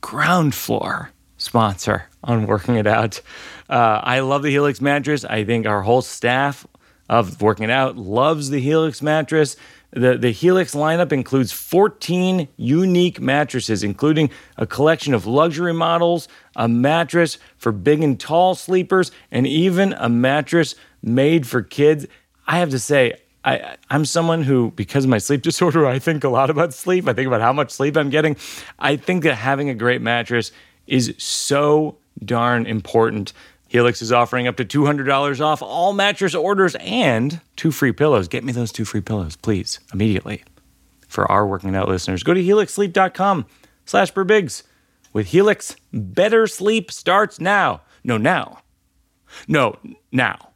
[0.00, 3.20] ground floor sponsor on Working It Out.
[3.68, 5.24] Uh, I love the Helix mattress.
[5.24, 6.64] I think our whole staff
[7.08, 9.56] of Working It Out loves the Helix mattress.
[9.90, 16.68] The, the Helix lineup includes 14 unique mattresses, including a collection of luxury models, a
[16.68, 22.06] mattress for big and tall sleepers, and even a mattress made for kids.
[22.46, 26.24] I have to say, I, I'm someone who, because of my sleep disorder, I think
[26.24, 27.08] a lot about sleep.
[27.08, 28.36] I think about how much sleep I'm getting.
[28.78, 30.52] I think that having a great mattress
[30.86, 33.32] is so darn important.
[33.68, 38.28] Helix is offering up to $200 off all mattress orders and two free pillows.
[38.28, 40.42] Get me those two free pillows, please, immediately.
[41.06, 43.46] For our working out listeners, go to helixsleep.com
[43.84, 44.64] slash burbigs.
[45.12, 47.82] With Helix, better sleep starts now.
[48.04, 48.62] No, now.
[49.48, 49.76] No,
[50.12, 50.50] now.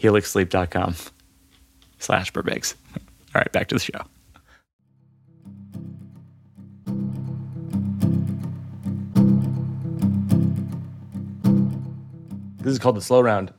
[0.00, 0.94] helixsleep.com
[2.00, 2.74] slash burbigs.
[2.96, 4.00] All right, back to the show.
[12.58, 13.52] This is called the slow round.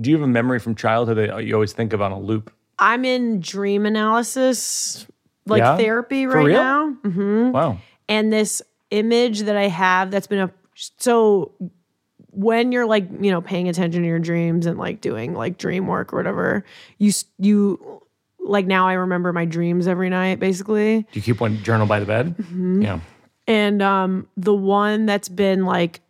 [0.00, 2.52] Do you have a memory from childhood that you always think of on a loop?
[2.78, 5.06] I'm in dream analysis,
[5.46, 5.76] like Yeah?
[5.76, 6.62] therapy For right real?
[6.62, 6.90] now.
[7.02, 7.78] hmm Wow.
[8.08, 10.50] And this image that I have that's been a
[10.98, 11.52] so
[12.32, 15.86] when you're like you know paying attention to your dreams and like doing like dream
[15.86, 16.64] work or whatever,
[16.98, 18.02] you you
[18.40, 21.02] like now I remember my dreams every night basically.
[21.02, 22.34] Do you keep one journal by the bed?
[22.80, 23.00] Yeah.
[23.46, 26.00] And um, the one that's been like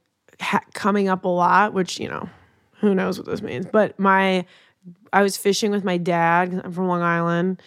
[0.40, 2.28] ha- coming up a lot, which you know,
[2.80, 4.44] who knows what this means, but my
[5.12, 7.60] I was fishing with my dad I'm from Long Island,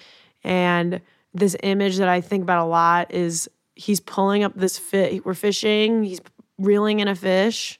[0.44, 1.02] and
[1.34, 5.34] this image that I think about a lot is he's pulling up this fit We're
[5.34, 6.04] fishing.
[6.04, 6.22] He's
[6.58, 7.80] reeling in a fish.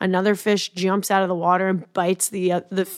[0.00, 2.88] Another fish jumps out of the water and bites the uh, the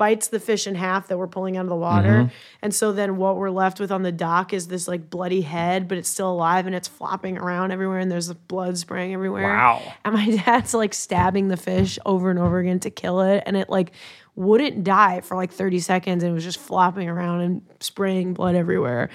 [0.00, 2.30] bites the fish in half that we're pulling out of the water.
[2.62, 5.88] And so then what we're left with on the dock is this like bloody head,
[5.88, 9.54] but it's still alive and it's flopping around everywhere and there's blood spraying everywhere.
[9.54, 9.82] Wow.
[10.02, 13.42] And my dad's like stabbing the fish over and over again to kill it.
[13.44, 13.92] And it like
[14.36, 18.54] wouldn't die for like 30 seconds and it was just flopping around and spraying blood
[18.54, 19.10] everywhere.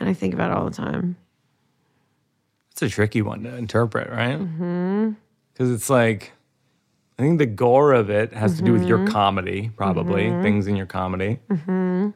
[0.00, 1.16] And I think about it all the time.
[2.72, 4.36] It's a tricky one to interpret, right?
[5.52, 6.32] Because it's like,
[7.18, 9.12] I think the gore of it has to do with your mm-hmm.
[9.12, 10.42] comedy, probably mm-hmm.
[10.42, 11.38] things in your comedy.
[11.48, 12.10] Mm-hmm.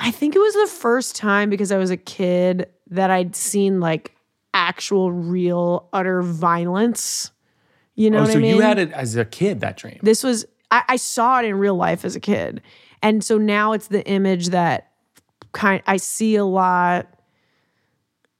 [0.00, 3.78] I think it was the first time because I was a kid that I'd seen
[3.78, 4.16] like
[4.52, 7.30] actual, real, utter violence.
[7.94, 8.56] You know Oh, what so I mean?
[8.56, 10.00] you had it as a kid, that dream.
[10.02, 12.62] this was I, I saw it in real life as a kid,
[13.02, 14.90] and so now it's the image that
[15.52, 17.11] kind I see a lot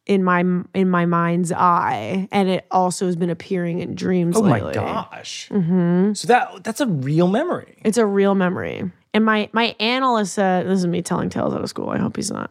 [0.06, 0.40] in my
[0.74, 4.36] in my mind's eye, and it also has been appearing in dreams.
[4.36, 4.68] Oh lately.
[4.68, 5.48] my gosh.
[5.50, 6.14] Mm-hmm.
[6.14, 7.78] So that that's a real memory.
[7.84, 8.90] It's a real memory.
[9.14, 11.90] And my my analyst said, "This is me telling tales out of school.
[11.90, 12.50] I hope he's not,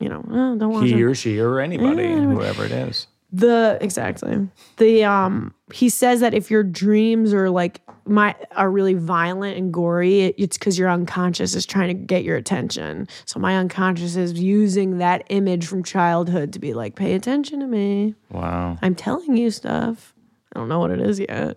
[0.00, 3.06] you know, oh, don't watch He it." or she or anybody, whoever it is.
[3.34, 8.92] The exactly the um he says that if your dreams are like my are really
[8.92, 13.08] violent and gory, it- it's because your unconscious is trying to get your attention.
[13.24, 17.66] So my unconscious is using that image from childhood to be like, pay attention to
[17.66, 18.14] me.
[18.30, 18.76] Wow.
[18.82, 20.12] I'm telling you stuff.
[20.54, 21.56] I don't know what it is yet.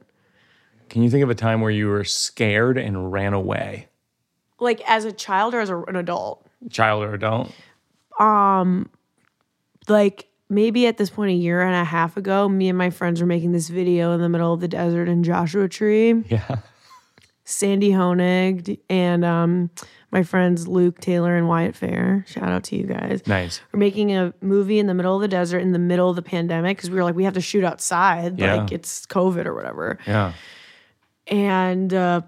[0.87, 3.89] Can you think of a time where you were scared and ran away?
[4.61, 6.47] Like as a child or as a, an adult.
[6.69, 7.51] Child or adult?
[8.17, 8.89] Um
[9.89, 13.19] like maybe at this point a year and a half ago, me and my friends
[13.21, 16.23] were making this video in the middle of the desert in Joshua Tree.
[16.29, 16.57] Yeah.
[17.47, 19.69] Sandy Honig and um,
[20.09, 22.25] my friends Luke Taylor and Wyatt Fair.
[22.27, 23.21] Shout out to you guys.
[23.27, 23.61] Nice.
[23.71, 26.23] We're making a movie in the middle of the desert in the middle of the
[26.23, 28.55] pandemic because we were like, we have to shoot outside, Yeah.
[28.55, 29.99] like it's COVID or whatever.
[30.07, 30.33] Yeah.
[31.27, 32.21] And uh,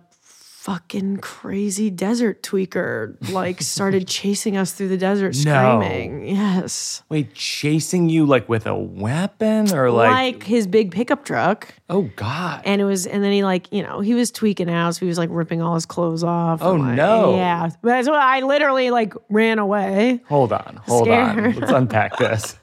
[0.67, 5.79] fucking crazy desert tweaker like started chasing us through the desert, No.
[5.79, 6.27] screaming.
[6.27, 7.03] Yes.
[7.07, 11.73] Wait, chasing you like with a weapon or Like, like, his big pickup truck.
[11.89, 12.63] oh god.
[12.65, 15.05] And it was, and then he like, you know, he was tweaking out, so he
[15.07, 16.61] was like ripping all his clothes off.
[16.61, 17.37] Oh, like, no.
[17.37, 20.19] Yeah, but why I literally like ran away.
[20.27, 20.81] hold on.
[20.85, 21.55] Hold on.
[21.55, 22.57] Let's unpack this.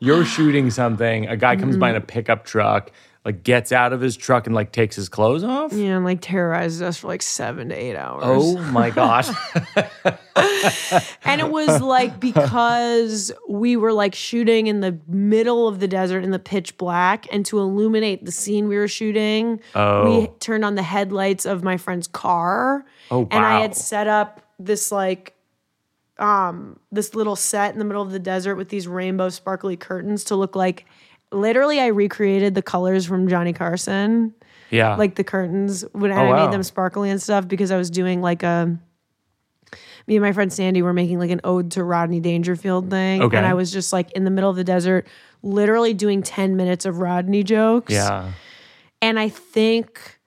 [0.00, 1.96] you're shooting something, a guy comes by Mm-hmm.
[1.96, 2.92] in a pickup truck,
[3.24, 5.72] like gets out of his truck and like takes his clothes off.
[5.72, 8.22] Yeah, and like terrorizes us for like seven to eight hours.
[8.24, 9.28] Oh my gosh.
[11.24, 16.24] And it was like because we were like shooting in the middle of the desert
[16.24, 20.20] in the pitch black, and to illuminate the scene we were shooting, Oh.
[20.20, 22.84] we turned on the headlights of my friend's car.
[23.10, 23.28] Oh, wow.
[23.30, 25.34] And I had set up this like
[26.18, 30.24] um this little set in the middle of the desert with these rainbow sparkly curtains
[30.24, 30.84] to look like
[31.32, 34.34] literally I recreated the colors from Johnny Carson
[34.70, 34.96] Yeah.
[34.96, 36.44] like the curtains when Oh, I wow.
[36.44, 38.78] made them sparkly and stuff because I was doing like a
[40.06, 43.22] me and my friend Sandy were making like an ode to Rodney Dangerfield thing.
[43.22, 43.36] Okay.
[43.36, 45.06] And I was just like in the middle of the desert,
[45.42, 47.92] literally doing 10 minutes of Rodney jokes.
[47.92, 48.32] yeah.
[49.00, 50.18] And I think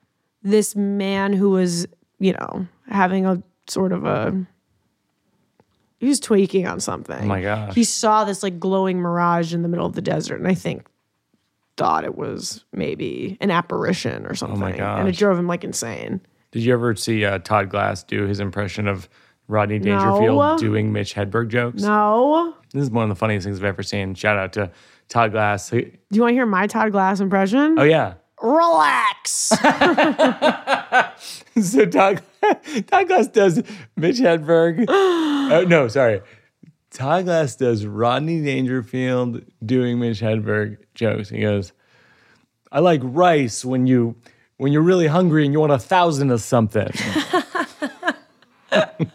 [0.42, 1.86] this man who was,
[2.18, 4.46] you know, having a sort of a
[5.98, 7.22] he was tweaking on something.
[7.24, 7.74] Oh my gosh.
[7.74, 10.86] He saw this like glowing mirage in the middle of the desert, and I think
[11.76, 14.62] thought it was maybe an apparition or something.
[14.80, 16.20] And it Oh drove him like insane.
[16.52, 19.08] Did you ever see uh, Todd Glass do his impression of
[19.48, 20.56] Rodney Dangerfield No.
[20.58, 21.82] doing Mitch Hedberg jokes?
[21.82, 22.54] No.
[22.72, 24.14] This is one of the funniest things I've ever seen.
[24.14, 24.70] Shout out to
[25.08, 25.68] Todd Glass.
[25.70, 25.78] Do
[26.10, 27.78] you want to hear my Todd Glass impression?
[27.78, 28.14] Oh yeah.
[28.42, 29.52] Relax.
[31.60, 32.22] So Todd,
[32.86, 33.62] Todd Glass does
[33.96, 34.84] Mitch Hedberg.
[34.88, 36.20] oh no, sorry.
[36.96, 41.28] Todd Glass does Rodney Dangerfield doing Mitch Hedberg jokes.
[41.28, 41.72] He goes,
[42.72, 44.16] "I like rice when you
[44.56, 46.88] when you're really hungry and you want a thousand of something."
[48.72, 49.08] I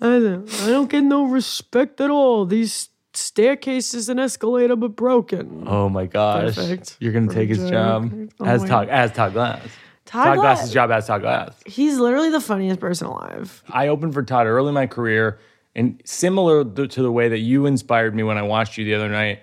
[0.00, 2.44] don't, get no respect at all.
[2.44, 5.64] These staircases and escalator but broken.
[5.66, 6.96] oh my gosh, Perfect.
[7.00, 9.62] you're gonna take his job Oh as my- Todd as Todd Glass.
[10.04, 11.60] Todd, Todd Glass, Glass's job as Todd Glass.
[11.66, 13.62] He's literally the funniest person alive.
[13.68, 15.38] I opened for Todd early in my career,
[15.78, 19.08] and similar to the way that you inspired me when I watched you the other
[19.08, 19.40] night,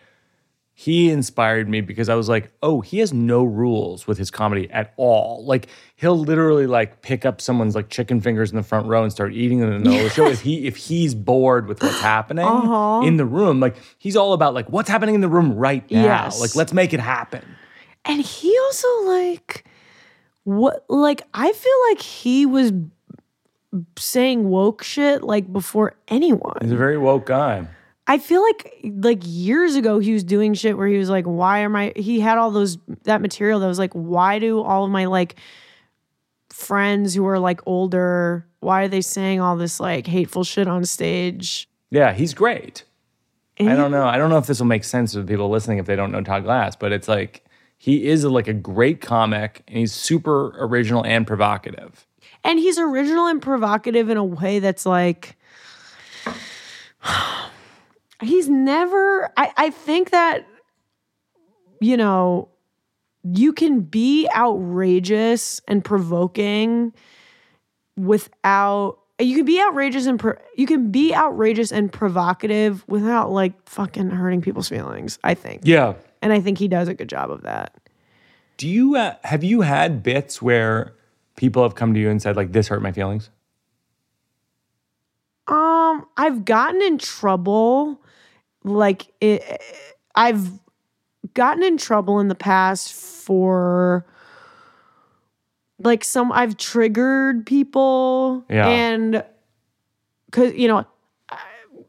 [0.77, 4.69] he inspired me because I was like, oh, he has no rules with his comedy
[4.71, 5.45] at all.
[5.45, 9.09] Like he'll literally like pick up someone's like chicken fingers in the front row and
[9.09, 11.81] start eating them in the middle of the show if he if he's bored with
[11.81, 13.07] what's happening Uh-huh.
[13.07, 13.61] in the room.
[13.61, 16.03] Like he's all about like what's happening in the room right now.
[16.03, 16.41] Yes.
[16.41, 17.43] Like let's make it happen.
[18.03, 19.63] And he also like
[20.43, 22.73] what like I feel like he was
[23.97, 26.57] saying woke shit like before anyone.
[26.61, 27.67] He's a very woke guy.
[28.07, 31.59] I feel like like years ago he was doing shit where he was like, why
[31.59, 34.91] am I he had all those that material that was like, why do all of
[34.91, 35.35] my like
[36.49, 40.85] friends who are like older, why are they saying all this like hateful shit on
[40.85, 41.67] stage?
[41.89, 42.83] Yeah, he's great.
[43.59, 44.05] I don't know.
[44.05, 46.21] I don't know if this will make sense to people listening if they don't know
[46.21, 47.45] Todd Glass, but it's like
[47.77, 52.05] he is like a great comic and he's super original and provocative.
[52.45, 55.35] And he's original and provocative in a way that's like
[58.21, 60.45] he's never I, I think that
[61.81, 62.49] you know
[63.23, 66.93] you can be outrageous and provoking
[67.97, 73.53] without you can be outrageous and pro, you can be outrageous and provocative without like
[73.67, 75.93] fucking hurting people's feelings i think Yeah.
[76.21, 77.73] and i think he does a good job of that
[78.57, 80.93] Do you uh, have you had bits where
[81.35, 83.29] people have come to you and said like this hurt my feelings?
[85.47, 88.01] Um, I've gotten in trouble.
[88.63, 89.61] Like it,
[90.15, 90.49] I've
[91.33, 94.05] gotten in trouble in the past for
[95.79, 96.31] like some.
[96.31, 98.67] I've triggered people, Yeah.
[98.67, 99.23] and
[100.25, 100.85] because you know.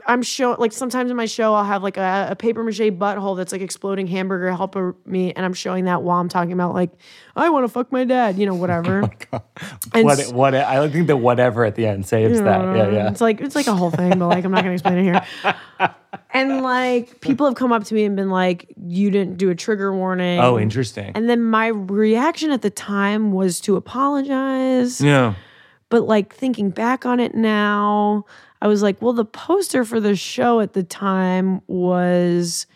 [0.06, 3.36] I'm show like sometimes in my show I'll have like a, a paper mache butthole
[3.36, 6.90] that's like exploding hamburger helper me and I'm showing that while I'm talking about like
[7.34, 9.42] I want to fuck my dad you know whatever oh
[9.92, 12.76] And What what I think the whatever at the end saves that.
[12.76, 13.10] Yeah, yeah.
[13.10, 15.26] it's like it's like a whole thing, but like I'm not gonna explain it here.
[16.30, 19.54] And like people have come up to me and been like, "You didn't do a
[19.54, 21.12] trigger warning." Oh, interesting.
[21.14, 25.00] And then my reaction at the time was to apologize.
[25.00, 25.34] yeah.
[25.88, 28.24] But like thinking back on it now,
[28.62, 32.66] I was like, well, the poster for the show at the time was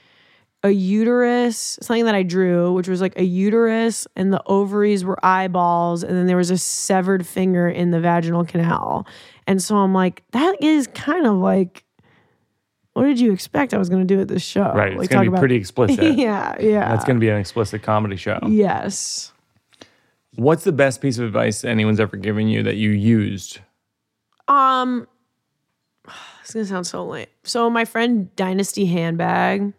[0.62, 5.18] a uterus, something that I drew, which was like a uterus and the ovaries were
[5.24, 9.06] eyeballs, and then there was a severed finger in the vaginal canal.
[9.46, 11.84] And so I'm like, that is kind of like,
[12.92, 14.70] what did you expect I was going to do at this show?
[14.74, 14.92] Right.
[14.92, 15.98] It's Like, gonna talk be pretty explicit.
[16.18, 16.88] yeah, yeah.
[16.90, 18.38] That's gonna be an explicit comedy show.
[18.46, 19.32] yes.
[20.36, 23.58] What's the best piece of advice anyone's ever given you that you used?
[24.46, 25.08] Um,
[26.50, 27.26] it's gonna sound so lame.
[27.44, 29.72] So my friend Dynasty Handbag,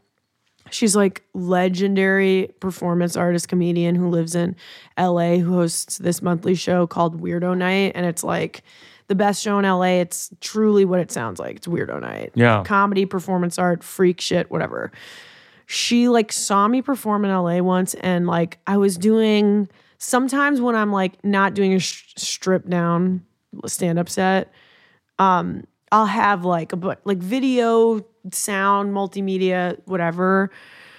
[0.69, 4.55] she's like legendary performance artist comedian who lives in
[4.97, 8.63] LA who hosts this monthly show called Weirdo Night, and it's like
[9.07, 9.99] the best show in LA.
[9.99, 11.57] It's truly what it sounds like.
[11.57, 12.31] It's Weirdo Night.
[12.35, 12.63] Yeah.
[12.63, 14.91] Comedy, performance art, freak shit, whatever.
[15.65, 19.67] She like saw me perform in LA once and like I was doing
[19.97, 23.25] sometimes when I'm like not doing a sh- strip down
[23.65, 24.53] stand up set,
[25.19, 30.51] um I'll have like a but like video, sound, multimedia, whatever.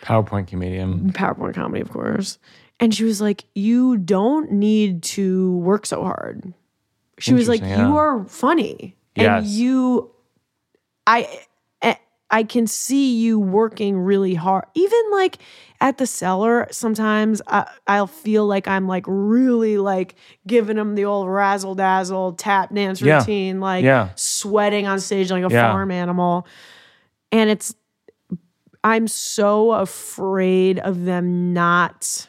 [0.03, 1.12] PowerPoint comedian.
[1.12, 2.38] PowerPoint comedy, of course.
[2.80, 6.53] And she was like, You don't need to work so hard.
[7.18, 8.97] She was like, You are funny.
[9.14, 9.45] Yes.
[9.45, 10.11] And you,
[11.07, 11.28] I,
[12.33, 14.64] I- can see you working really hard.
[14.74, 15.39] Even like
[15.80, 20.14] at the cellar, sometimes I, I'll feel like I'm like really like
[20.47, 23.18] giving them the old razzle dazzle tap dance Yeah.
[23.18, 24.09] routine, like Yeah.
[24.16, 25.70] sweating on stage like a Yeah.
[25.72, 26.47] farm animal.
[27.30, 27.74] And it's
[28.85, 32.26] I'm so afraid of them not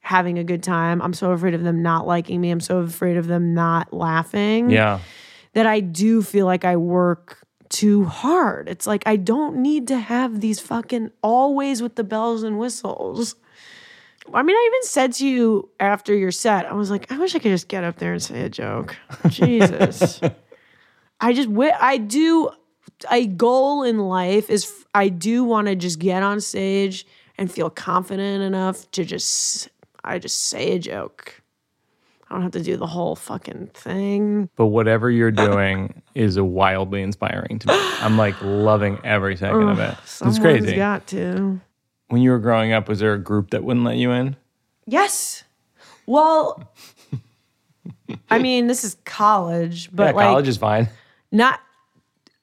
[0.00, 1.02] having a good time.
[1.02, 2.50] I'm so afraid of them not liking me.
[2.50, 4.70] I'm so afraid of them not laughing.
[4.70, 5.00] Yeah.
[5.54, 7.38] That I do feel like I work
[7.70, 8.68] too hard.
[8.68, 13.36] It's like I don't need to have these fucking always with the bells and whistles.
[14.34, 17.34] I mean, I even said to you after your set, I was like, I wish
[17.34, 18.96] I could just get up there and say a joke.
[19.28, 20.20] Jesus.
[21.20, 21.48] I just,
[21.80, 22.50] I do,
[23.10, 27.06] a goal in life is I do want to just get on stage
[27.38, 29.68] and feel confident enough to just,
[30.02, 31.42] I just say a joke.
[32.28, 34.48] I don't have to do the whole fucking thing.
[34.56, 37.74] But whatever you're doing is wildly inspiring to me.
[38.00, 39.96] I'm like loving every second of it.
[40.02, 40.74] It's crazy.
[40.74, 41.60] got to.
[42.08, 44.34] when you were growing up, was there a group that wouldn't let you in?
[44.86, 45.44] Yes.
[46.06, 46.68] Well,
[48.30, 50.88] I mean, this is college, but yeah, like college is fine.
[51.32, 51.60] not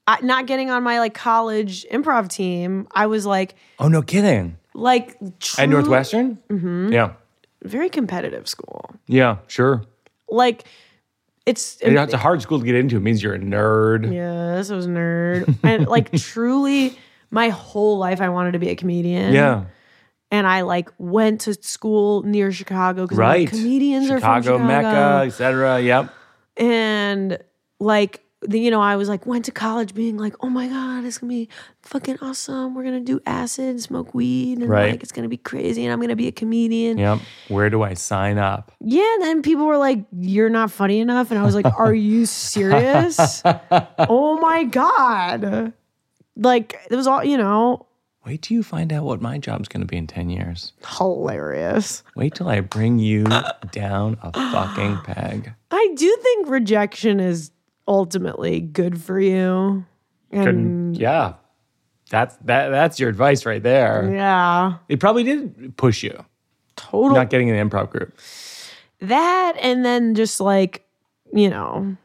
[0.07, 2.87] I, not getting on my like college improv team.
[2.91, 4.57] I was like Oh, no kidding.
[4.73, 5.17] like
[5.57, 6.37] At Northwestern?
[6.49, 6.91] Mm-hmm.
[6.93, 7.13] Yeah.
[7.63, 8.89] Very competitive school.
[9.07, 9.83] Yeah, sure.
[10.29, 10.65] Like
[11.45, 12.97] it's You know, it's a hard school to get into.
[12.97, 14.11] It means you're a nerd.
[14.11, 16.97] yes, I was a nerd, and like truly,
[17.31, 19.33] my whole life I wanted to be a comedian.
[19.33, 19.65] Yeah.
[20.31, 23.47] and I like went to school near Chicago because Right.
[23.49, 24.63] comedians are from Chicago, Chicago.
[24.67, 25.81] Mecca, etc.
[25.81, 26.09] Yep.
[26.57, 27.37] and
[27.79, 31.17] like you know i was like went to college being like oh my god it's
[31.17, 31.47] gonna be
[31.81, 34.91] fucking awesome we're gonna do acid smoke weed and Right.
[34.91, 37.19] like it's gonna be crazy and i'm gonna be a comedian Yep.
[37.49, 38.71] Where do I sign up?
[38.79, 41.93] yeah and then people were like you're not funny enough and i was like are
[41.93, 42.25] you
[42.55, 45.73] serious oh my god
[46.35, 47.85] like it was all you know
[48.25, 50.71] Wait till you find out what my job's to be in 10 years.
[50.97, 53.25] hilarious Wait till I bring you
[53.71, 55.53] down a fucking peg.
[55.71, 57.51] i do think rejection is
[57.87, 59.85] ultimately good for you
[60.31, 61.33] and Couldn't, yeah.
[62.09, 64.11] That's that that's your advice right there.
[64.13, 66.25] yeah It probably did push you.
[66.75, 68.17] totally Not getting an improv group.
[68.99, 70.85] that and then just like
[71.33, 71.95] you know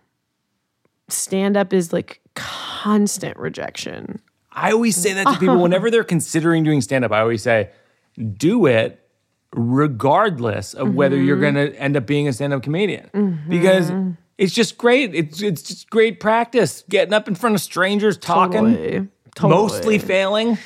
[1.08, 4.20] stand up is like constant rejection
[4.58, 7.12] I always say that to people whenever they're considering doing stand up.
[7.12, 7.70] I always say,
[8.36, 9.00] do it
[9.52, 11.56] regardless of whether you're mm-hmm.
[11.56, 14.10] going to end up being a stand up comedian because mm-hmm.
[14.38, 15.14] It's just great.
[15.14, 19.08] It's it's just great practice getting up in front of strangers talking, Totally.
[19.34, 19.54] Totally.
[19.62, 20.58] mostly failing.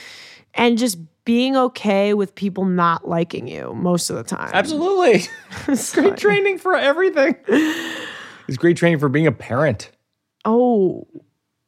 [0.55, 5.23] and just being okay with people not liking you most of the time Absolutely.
[5.69, 7.37] it's great training for everything.
[8.49, 9.91] It's great training for being a parent.
[10.45, 11.07] oh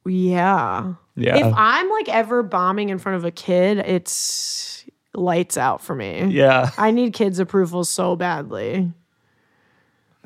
[0.07, 1.36] yeah Yeah.
[1.48, 4.84] if i'm like ever bombing in front of a kid it's
[5.14, 6.70] lights out for me yeah.
[6.76, 8.92] i need kids approval so badly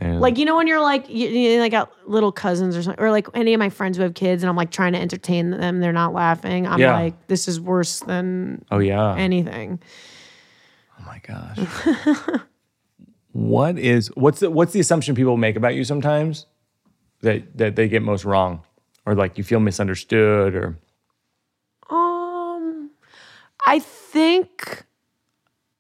[0.01, 0.19] Yeah.
[0.19, 3.11] Like you know when you're like you, you like got little cousins or something, or
[3.11, 5.81] like any of my friends who have kids, and I'm like trying to entertain them,
[5.81, 6.67] they're not laughing.
[6.69, 6.93] I'm Yeah.
[6.95, 9.15] like, this is worse than oh yeah.
[9.17, 9.81] anything.
[11.01, 12.39] Oh my gosh.
[13.33, 16.47] what is what's the what's the assumption people make about you sometimes
[17.23, 18.63] that that they get most wrong?
[19.07, 20.79] Or like you feel misunderstood or
[21.91, 22.91] Um,
[23.67, 24.85] I think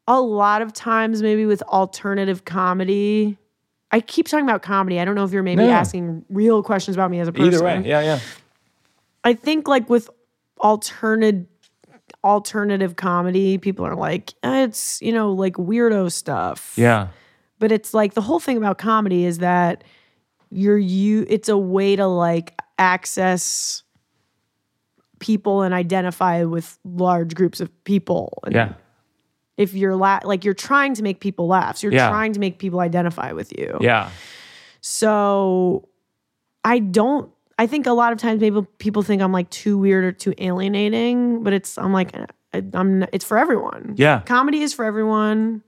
[0.06, 3.36] a lot of times, maybe with alternative comedy,
[3.90, 5.00] I keep talking about comedy.
[5.00, 5.70] I don't know if you're maybe No.
[5.70, 7.54] asking real questions about me as a person.
[7.54, 7.82] either way.
[7.84, 8.18] Yeah, yeah.
[9.24, 10.10] I think like with
[10.60, 11.46] alternative
[12.24, 16.74] alternative comedy, people are like, "Eh, it's you know like weirdo stuff.
[16.76, 17.08] Yeah.
[17.60, 19.82] but it's like the whole thing about comedy is that
[20.50, 23.82] you're you it's a way to like access
[25.18, 28.72] people and identify with large groups of people and Yeah.
[29.58, 32.08] If you're la- like you're trying to make people laugh so you're Yeah.
[32.08, 34.08] trying to make people identify with you Yeah.
[34.80, 35.88] so
[36.64, 40.04] i don't i think a lot of times maybe people think i'm like too weird
[40.04, 44.20] or too alienating but it's i'm like uh, I, i'm it's for everyone Yeah.
[44.20, 45.62] comedy is for everyone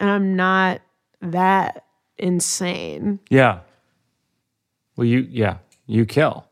[0.00, 0.80] and i'm not
[1.20, 1.84] that
[2.18, 3.60] insane Yeah.
[4.96, 6.44] Well, you yeah, you kill.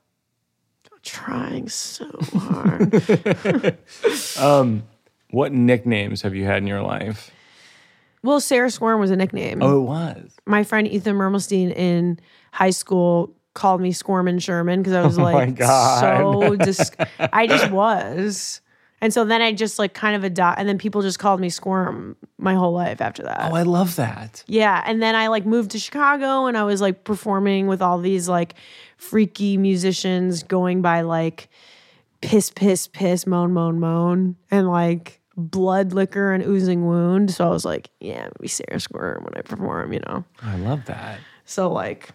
[1.03, 3.77] Trying so hard.
[4.41, 4.85] Um,
[5.31, 7.31] What nicknames have you had in your life?
[8.23, 9.63] well, Sarah Squirm was a nickname.
[9.63, 10.37] Oh, it was.
[10.45, 12.19] My friend Ethan Mermelstein in
[12.53, 16.01] high school called me Squirmin' Sherman because I was Oh my like God.
[16.01, 16.91] so dis-
[17.33, 18.61] I just was.
[19.01, 21.49] And so then I just like kind of adopt, and then people just called me
[21.51, 23.53] Squirm my whole life after that.
[23.53, 24.43] Oh, I love that.
[24.49, 27.99] Yeah, and then I like moved to Chicago and I was like performing with all
[28.01, 28.55] these like
[28.97, 31.49] freaky musicians going by like
[32.21, 37.31] piss piss piss moan moan moan and like blood liquor and oozing wound.
[37.31, 40.25] So I was like, yeah, I'm be Sarah Squirm when I perform, you know.
[40.43, 41.21] I love that.
[41.45, 42.11] So like,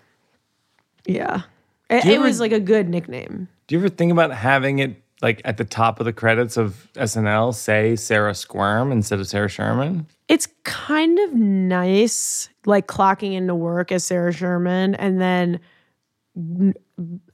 [1.05, 1.43] yeah,
[1.89, 3.47] it, it ever- was like a good nickname.
[3.67, 6.89] Do you ever think about having it like at the top of the credits of
[6.95, 10.05] SNL say Sarah Squirm instead of Sarah Sherman?
[10.27, 15.59] It's kind of nice, like clocking into work as Sarah Sherman, and then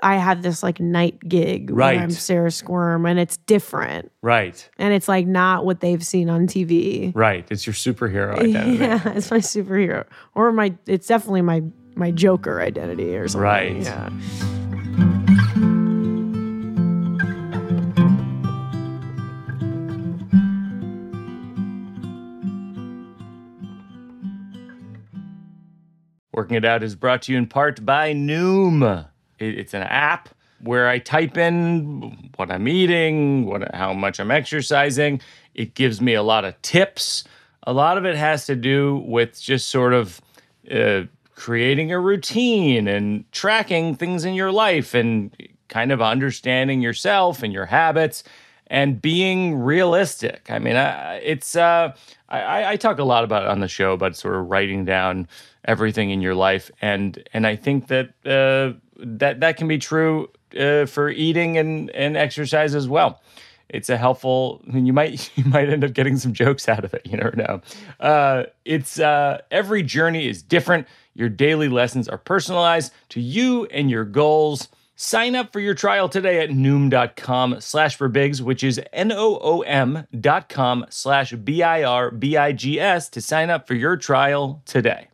[0.01, 4.69] I have this like night gig where I'm Sarah Squirm, and it's different, Right.
[4.77, 7.13] and it's like not what they've seen on TV.
[7.15, 7.47] Right.
[7.49, 8.77] It's your superhero identity.
[8.79, 10.73] Yeah, it's my superhero, or my.
[10.85, 11.63] It's definitely my
[11.95, 13.41] my Joker identity or something.
[13.43, 13.81] Right.
[13.81, 14.09] Yeah.
[26.39, 29.05] Working It Out is brought to you in part by Noom.
[29.39, 30.29] It's an app
[30.61, 35.19] where I type in what I'm eating, what how much I'm exercising.
[35.53, 37.25] It gives me a lot of tips.
[37.63, 40.21] A lot of it has to do with just sort of
[40.71, 41.01] uh,
[41.35, 45.35] creating a routine and tracking things in your life and
[45.67, 48.23] kind of understanding yourself and your habits
[48.69, 50.47] and being realistic.
[50.49, 51.93] I mean, I, it's uh,
[52.29, 55.27] I- I, talk a lot about it on the show about sort of writing down
[55.65, 60.29] everything in your life, and and I think that uh, that that can be true
[60.59, 63.21] uh, for eating and and exercise as well.
[63.69, 64.61] It's a helpful.
[64.67, 67.01] I mean, you might you might end up getting some jokes out of it.
[67.05, 67.61] You never know.
[67.99, 70.87] Uh, it's uh, every journey is different.
[71.15, 74.69] Your daily lessons are personalized to you and your goals.
[75.01, 80.85] Sign up for your trial today at noom.com slash birbigs, which is N-O-O-M dot com
[80.89, 85.07] slash B-I-R-B-I-G-S to sign up for your trial today.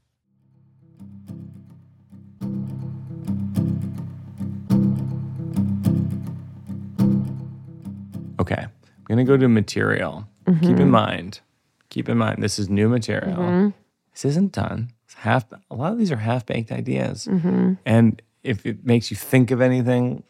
[8.40, 8.70] Okay, I'm
[9.08, 10.28] gonna go to material.
[10.48, 10.90] Keep in mm-hmm.
[10.90, 11.42] mind,
[11.90, 13.38] keep in mind, this is new material.
[13.38, 13.70] Mm-hmm.
[14.14, 14.94] This isn't done.
[15.04, 15.46] It's half.
[15.70, 17.74] A lot of these are half-baked ideas, mm-hmm.
[17.86, 20.24] and if it makes you think of anything,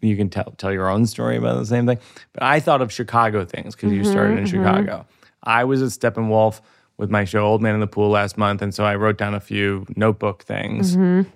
[0.00, 1.98] you can tell tell your own story about the same thing.
[2.32, 4.64] But I thought of Chicago things because you mm-hmm, started in mm-hmm.
[4.64, 5.06] Chicago.
[5.42, 6.60] I was at Steppenwolf
[6.96, 9.34] with my show Old Man and the Pool last month, and so I wrote down
[9.34, 10.92] a few notebook things.
[10.92, 11.28] Mm-hmm.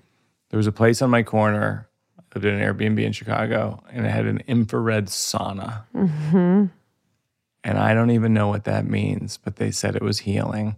[0.51, 1.89] There was a place on my corner.
[2.19, 5.85] I lived in an Airbnb in Chicago, and it had an infrared sauna.
[7.67, 10.77] And I don't even know what that means, but they said it was healing.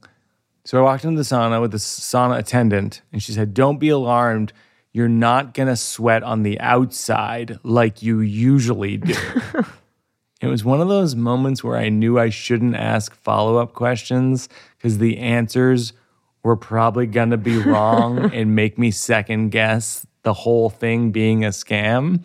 [0.65, 3.89] So I walked into the sauna with the sauna attendant, and she said, Don't be
[3.89, 4.53] alarmed.
[4.97, 9.15] You're not going to sweat on the outside like you usually do.
[10.41, 14.49] it was one of those moments where I knew I shouldn't ask follow up questions
[14.79, 15.93] because the answers
[16.43, 21.45] were probably going to be wrong and make me second guess the whole thing being
[21.45, 22.25] a scam.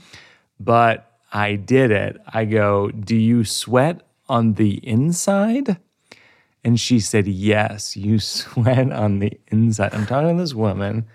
[0.58, 2.22] But I did it.
[2.26, 4.00] I go, Do you sweat
[4.30, 5.76] on the inside?
[6.64, 9.94] And she said, Yes, you sweat on the inside.
[9.94, 11.06] I'm talking to this woman,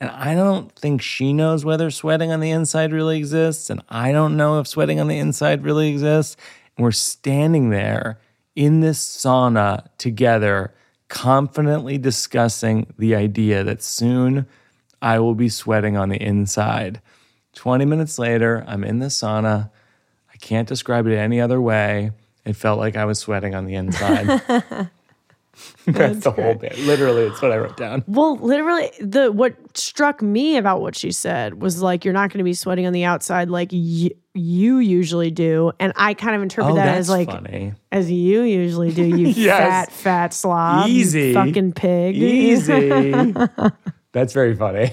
[0.00, 3.68] and I don't think she knows whether sweating on the inside really exists.
[3.68, 6.36] And I don't know if sweating on the inside really exists.
[6.76, 8.18] And we're standing there
[8.56, 10.72] in this sauna together,
[11.08, 14.46] confidently discussing the idea that soon
[15.02, 17.02] I will be sweating on the inside.
[17.54, 19.70] 20 minutes later, I'm in the sauna.
[20.32, 22.12] I can't describe it any other way.
[22.46, 24.90] It felt like I was sweating on the inside.
[25.86, 26.78] That's, the whole bit.
[26.80, 28.04] Literally, it's what I wrote down.
[28.06, 32.38] Well, literally, the what struck me about what she said was like, you're not going
[32.38, 36.42] to be sweating on the outside like y- you usually do, and I kind of
[36.42, 37.72] interpret Oh, that as like funny.
[37.90, 39.02] as you usually do.
[39.04, 39.58] You Yes.
[39.88, 41.34] fat, fat slob, Easy.
[41.34, 42.16] fucking pig.
[42.16, 43.34] Easy.
[44.12, 44.92] That's very funny.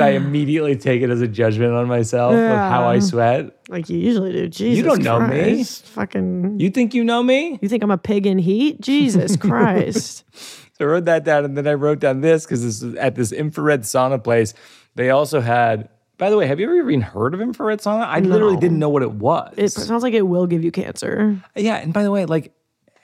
[0.00, 3.56] I immediately take it as a judgment on myself of how I sweat.
[3.68, 4.48] like you usually do.
[4.48, 5.64] Jesus, you don't know me.
[5.64, 6.60] Fucking.
[6.60, 7.58] You think you know me?
[7.60, 8.80] You think I'm a pig in heat?
[8.80, 10.24] Jesus Christ.
[10.32, 13.14] So I wrote that down, and then I wrote down this because this is at
[13.14, 14.54] this infrared sauna place.
[14.94, 15.88] They also had.
[16.16, 18.06] By the way, have you ever even heard of infrared sauna?
[18.06, 19.52] I literally didn't know what it was.
[19.56, 21.36] It sounds like it will give you cancer.
[21.56, 22.54] yeah, and by the way, like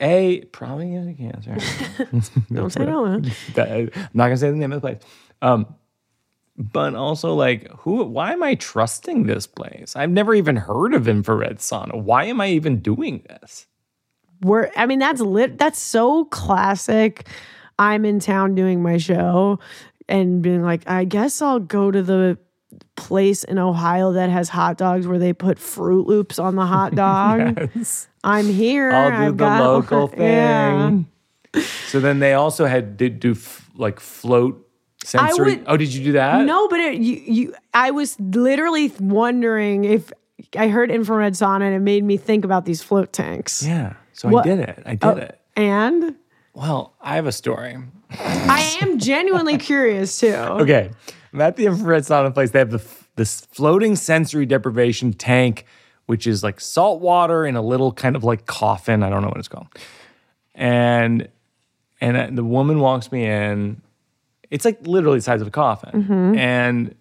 [0.00, 1.56] a probably gives you cancer.
[2.52, 3.04] Don't say no.
[3.56, 5.02] I'm not gonna say the name of the place.
[5.42, 5.74] Um,
[6.60, 9.96] but also like who why am I trusting this place?
[9.96, 12.00] I've never even heard of infrared sauna.
[12.00, 13.66] Why am I even doing this?
[14.42, 15.58] We're, I mean, that's lit.
[15.58, 17.26] That's so classic.
[17.78, 19.58] I'm in town doing my show
[20.08, 22.38] and being like, I guess I'll go to the
[22.96, 26.94] place in Ohio that has hot dogs where they put Froot Loops on the hot
[27.06, 27.70] dog.
[27.74, 28.08] Yes.
[28.24, 28.90] I'm here.
[28.92, 31.06] I'll do I've the got- local thing.
[31.54, 31.62] Yeah.
[31.88, 34.66] So then they also had did do f- like float
[35.04, 35.56] sensory.
[35.56, 36.44] would- oh, did you do that?
[36.44, 40.12] No, but it, you, you, I was literally wondering if
[40.56, 43.62] I heard infrared sauna and it made me think about these float tanks.
[43.66, 43.94] Yeah.
[44.12, 44.82] So What- I did it.
[44.86, 45.40] I did Oh, it.
[45.56, 46.14] And
[46.54, 47.76] Well, I have a story.
[48.10, 50.32] I am genuinely curious too.
[50.34, 50.90] Okay.
[51.32, 52.50] I'm at the infrared sauna place.
[52.50, 55.64] They have the f- this floating sensory deprivation tank,
[56.06, 59.02] which is like salt water in a little kind of like coffin.
[59.02, 59.68] I don't know what it's called.
[60.54, 61.28] And
[62.00, 63.82] and the woman walks me in.
[64.50, 66.02] It's like literally the size of a coffin.
[66.02, 66.38] Mm-hmm.
[66.38, 66.94] And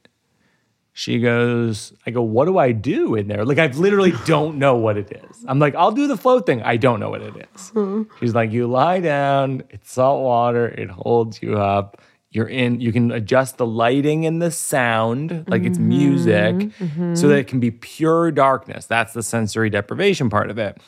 [0.93, 3.45] she goes, I go, what do I do in there?
[3.45, 5.45] Like, I literally don't know what it is.
[5.47, 6.61] I'm like, I'll do the float thing.
[6.61, 7.69] I don't know what it is.
[7.69, 8.03] Hmm.
[8.19, 12.01] She's like, you lie down, it's salt water, it holds you up.
[12.31, 15.87] You're in, you can adjust the lighting and the sound, like it's mm-hmm.
[15.87, 17.15] music, mm-hmm.
[17.15, 18.85] so that it can be pure darkness.
[18.85, 20.79] That's the sensory deprivation part of it.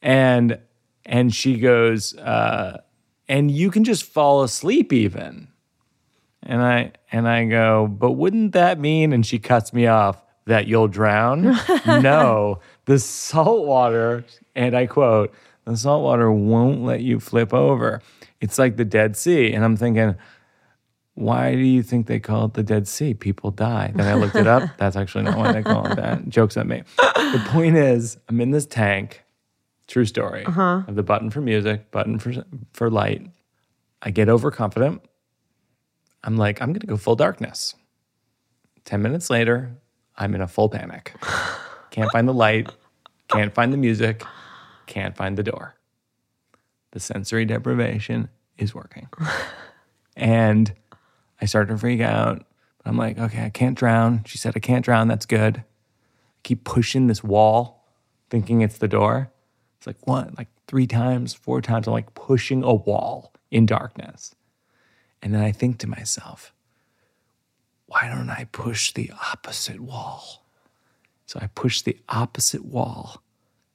[0.00, 0.58] And
[1.04, 2.80] and she goes, uh,
[3.28, 5.47] and you can just fall asleep even.
[6.48, 9.12] And I and I go, but wouldn't that mean?
[9.12, 11.42] And she cuts me off that you'll drown.
[11.86, 14.24] no, the salt water,
[14.56, 15.32] and I quote,
[15.66, 18.00] the salt water won't let you flip over.
[18.40, 19.52] It's like the Dead Sea.
[19.52, 20.16] And I'm thinking,
[21.14, 23.12] why do you think they call it the Dead Sea?
[23.12, 23.92] People die.
[23.94, 24.70] Then I looked it up.
[24.78, 26.28] That's actually not why they call it that.
[26.28, 26.82] Jokes at me.
[26.96, 29.24] The point is, I'm in this tank.
[29.86, 30.44] True story.
[30.46, 32.32] Uh I have the button for music, button for
[32.72, 33.26] for light.
[34.00, 35.02] I get overconfident.
[36.24, 37.74] I'm like, I'm gonna go full darkness.
[38.84, 39.76] Ten minutes later,
[40.16, 41.14] I'm in a full panic.
[41.90, 42.70] Can't find the light,
[43.28, 44.22] can't find the music,
[44.86, 45.74] can't find the door.
[46.92, 49.08] The sensory deprivation is working.
[50.18, 50.74] And
[51.40, 52.44] I started to freak out.
[52.84, 54.24] I'm like, okay, I can't drown.
[54.26, 55.06] She said, I can't drown.
[55.06, 55.58] That's good.
[55.58, 55.62] I
[56.42, 57.86] keep pushing this wall,
[58.28, 59.30] thinking it's the door.
[59.76, 60.36] It's like, what?
[60.36, 61.86] Like three times, four times.
[61.86, 64.34] I'm like pushing a wall in darkness.
[65.22, 66.52] And then I think to myself,
[67.86, 70.44] why don't I push the opposite wall?
[71.26, 73.22] So I pushed the opposite wall,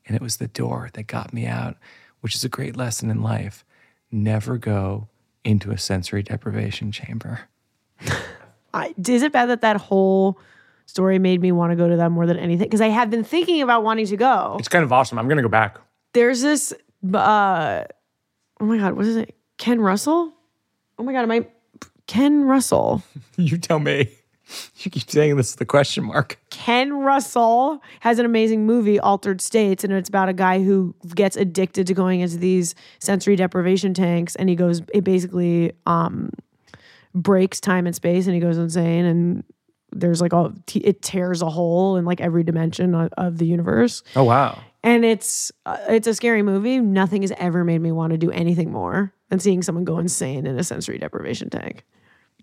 [0.05, 1.77] and it was the door that got me out,
[2.21, 3.65] which is a great lesson in life.
[4.11, 5.07] Never go
[5.43, 7.41] into a sensory deprivation chamber.
[8.73, 10.39] I, is it bad that that whole
[10.85, 12.65] story made me want to go to that more than anything?
[12.65, 14.57] Because I have been thinking about wanting to go.
[14.59, 15.19] It's kind of awesome.
[15.19, 15.77] I'm going to go back.
[16.13, 16.73] There's this,
[17.13, 17.83] uh,
[18.59, 19.35] oh my God, what is it?
[19.57, 20.33] Ken Russell?
[20.97, 21.47] Oh my God, am I,
[22.07, 23.03] Ken Russell.
[23.37, 24.09] You tell me.
[24.79, 26.37] You keep saying this is the question mark.
[26.51, 31.35] Ken Russell has an amazing movie, Altered States, and it's about a guy who gets
[31.35, 36.29] addicted to going into these sensory deprivation tanks, and he goes, it basically um,
[37.15, 39.43] breaks time and space, and he goes insane, and
[39.91, 44.03] there's like all it tears a hole in like every dimension of, of the universe,
[44.15, 44.61] Oh, wow.
[44.83, 46.79] And it's uh, it's a scary movie.
[46.79, 50.45] Nothing has ever made me want to do anything more than seeing someone go insane
[50.45, 51.85] in a sensory deprivation tank.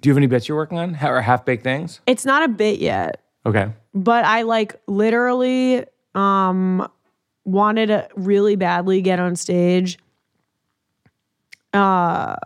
[0.00, 2.00] Do you have any bits you're working on or half baked things?
[2.06, 3.22] It's not a bit yet.
[3.46, 3.72] Okay.
[3.94, 5.84] but I like literally
[6.14, 6.86] um
[7.44, 9.98] wanted to really badly get on stage.
[11.72, 12.36] Uh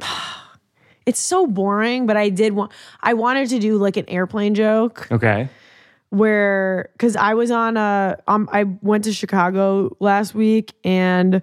[1.06, 5.08] it's so boring, but I did want I wanted to do like an airplane joke
[5.10, 5.48] Okay.
[6.14, 11.42] Where cuz I was on a um I went to Chicago last week and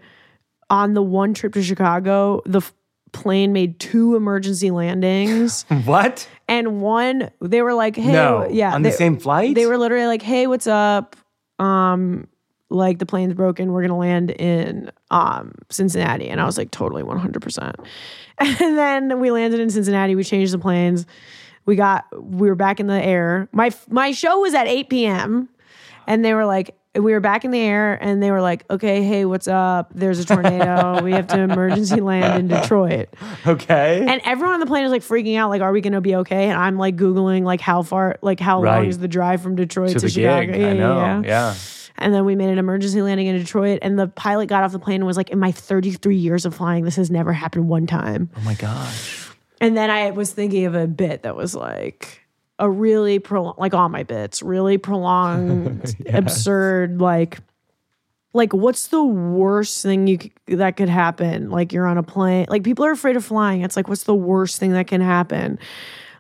[0.70, 2.74] on the one trip to Chicago, the f-
[3.12, 6.28] plane made two emergency landings What?
[6.48, 8.48] and one they were like, "Hey, no.
[8.50, 9.56] yeah, On the same flight?
[9.56, 11.16] they were literally like, "Hey, what's up?
[11.60, 12.28] Um,
[12.70, 13.74] like the plane's broken.
[13.74, 17.76] We're gonna land in um Cincinnati." And I was like, "Totally, one hundred percent."
[18.40, 20.16] And then we landed in Cincinnati.
[20.16, 21.06] We changed the planes.
[21.66, 23.48] We got we were back in the air.
[23.52, 25.50] My my show was at eight p.m.
[26.08, 26.76] and they were like.
[26.94, 29.94] We were back in the air and they were like, okay, hey, what's up?
[29.96, 31.02] There's a tornado.
[31.02, 33.08] we have to emergency land in Detroit.
[33.48, 34.06] Okay.
[34.06, 36.50] And everyone on the plane is like freaking out, like, are we gonna be okay?
[36.50, 39.92] And I'm like Googling like how far, like how long is the drive from Detroit
[39.92, 40.52] to to, Chicago?
[40.52, 40.62] gig.
[40.62, 41.22] I know.
[41.24, 41.56] Yeah.
[41.98, 44.80] And then we made an emergency landing in Detroit, and the pilot got off the
[44.80, 47.88] plane and was like, In my 33 years of flying, this has never happened one
[47.88, 48.30] time.
[48.36, 49.21] Oh my gosh.
[49.62, 52.22] And then I was thinking of a bit that was like
[52.60, 57.40] a really prolonged, like all my bits, really prolonged, absurd, like,
[58.34, 61.50] like what's the worst thing you c- that could happen?
[61.50, 63.62] Like you're on a plane, like people are afraid of flying.
[63.62, 65.60] It's like what's the worst thing that can happen?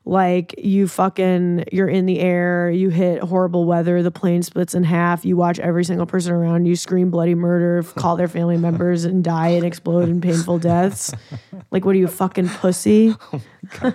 [0.03, 4.83] Like you fucking you're in the air, you hit horrible weather, the plane splits in
[4.83, 9.05] half, you watch every single person around you scream bloody murder, call their family members
[9.05, 11.13] and die and explode in painful deaths.
[11.69, 13.15] Like what are you fucking pussy?
[13.83, 13.93] Oh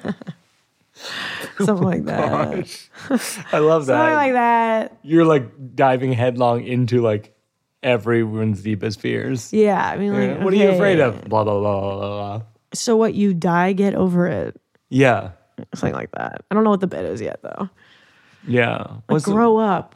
[1.64, 3.40] Something like oh that.
[3.52, 3.98] I love that.
[3.98, 4.98] Something like that.
[5.02, 7.34] You're like diving headlong into like
[7.82, 9.52] everyone's deepest fears.
[9.52, 11.24] Yeah, I mean like What are you afraid of?
[11.24, 12.09] Blah blah blah blah blah.
[12.38, 12.42] blah.
[12.72, 14.59] So what you die, get over it.
[14.88, 15.32] Yeah,
[15.74, 16.44] Something like that.
[16.50, 17.68] I don't know what the bit is yet though.
[18.46, 18.86] yeah.
[19.09, 19.94] What's the, Grow up.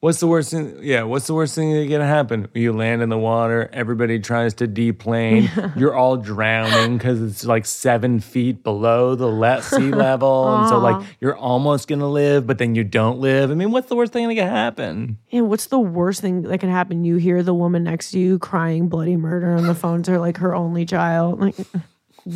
[0.00, 0.78] what's the worst thing?
[0.82, 2.48] Yeah, what's the worst thing that can happen?
[2.54, 3.68] You land in the water.
[3.72, 5.50] Everybody tries to deplane.
[5.76, 10.78] You're all drowning because it's like seven feet below the le- sea level, and so
[10.78, 13.50] like you're almost gonna live, but then you don't live.
[13.50, 15.18] I mean, what's the worst thing that can happen?
[15.30, 17.04] Yeah, what's the worst thing that can happen?
[17.04, 20.18] You hear the woman next to you crying bloody murder on the phone to her
[20.18, 21.40] like her only child.
[21.40, 21.56] Like,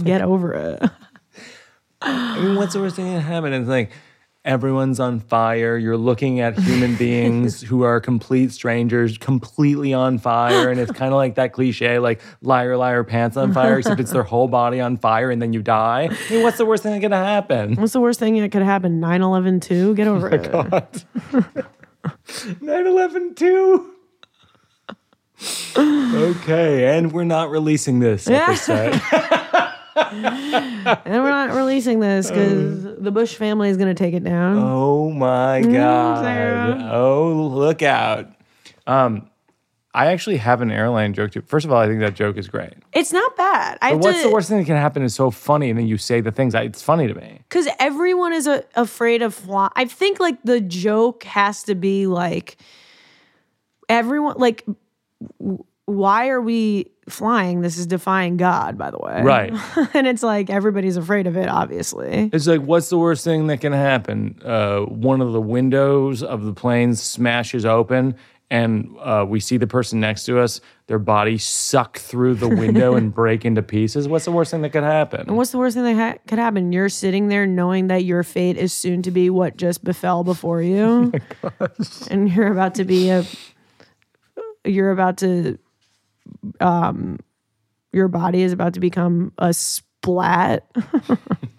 [0.04, 0.82] get over it.
[2.00, 3.52] I mean, what's the worst thing that can happen?
[3.52, 3.90] It's like
[4.44, 5.76] everyone's on fire.
[5.76, 10.70] You're looking at human beings who are complete strangers, completely on fire.
[10.70, 14.12] And it's kind of like that cliche, like liar, liar, pants on fire, except it's
[14.12, 16.08] their whole body on fire and then you die.
[16.10, 17.74] I mean, what's the worst thing that can happen?
[17.76, 19.00] What's the worst thing that could happen?
[19.00, 19.94] 9 11 2?
[19.94, 21.04] Get oh over it.
[22.60, 23.94] 9 11 2.
[25.76, 29.00] okay, and we're not releasing this episode.
[29.98, 34.58] And we're not releasing this because the Bush family is going to take it down.
[34.58, 36.24] Oh my god!
[36.24, 36.90] Sarah.
[36.92, 38.28] Oh, look out!
[38.86, 39.28] Um,
[39.94, 41.40] I actually have an airline joke too.
[41.42, 42.74] First of all, I think that joke is great.
[42.92, 43.78] It's not bad.
[43.82, 45.86] I But what's to, the worst thing that can happen is so funny, and then
[45.86, 46.54] you say the things.
[46.54, 47.40] I, it's funny to me.
[47.48, 49.72] Because everyone is a, afraid of flying.
[49.74, 52.58] I think like the joke has to be like
[53.88, 54.64] everyone like
[55.40, 57.62] w- why are we flying?
[57.62, 59.22] This is defying God, by the way.
[59.22, 59.54] Right.
[59.94, 62.28] and it's like everybody's afraid of it, obviously.
[62.30, 64.38] It's like, what's the worst thing that can happen?
[64.44, 68.16] Uh, one of the windows of the plane smashes open,
[68.50, 70.60] and uh, we see the person next to us.
[70.88, 74.06] Their body suck through the window and break into pieces.
[74.06, 75.20] What's the worst thing that could happen?
[75.20, 76.70] And what's the worst thing that ha- could happen?
[76.70, 80.60] You're sitting there knowing that your fate is soon to be what just befell before
[80.60, 81.12] you.
[82.10, 83.24] and you're about to be a
[84.64, 85.58] you're about to
[86.60, 87.18] um
[87.92, 90.68] your body is about to become a splat.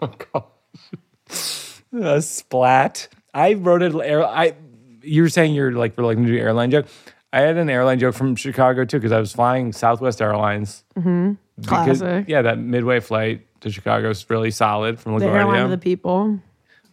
[1.92, 3.08] a splat.
[3.34, 3.94] I wrote it.
[3.94, 4.54] I.
[5.02, 6.86] You were saying you're like reluctant to do airline joke.
[7.32, 10.84] I had an airline joke from Chicago too because I was flying Southwest Airlines.
[10.96, 11.62] Mm-hmm.
[11.64, 12.26] Classic.
[12.28, 16.40] yeah, that midway flight to Chicago is really solid from the airline of the people.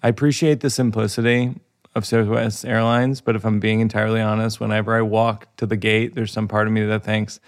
[0.04, 1.56] I appreciate the simplicity
[1.96, 6.16] of Southwest Airlines, but if I'm being entirely honest, whenever I walk to the gate,
[6.16, 7.40] there's some part of me that thinks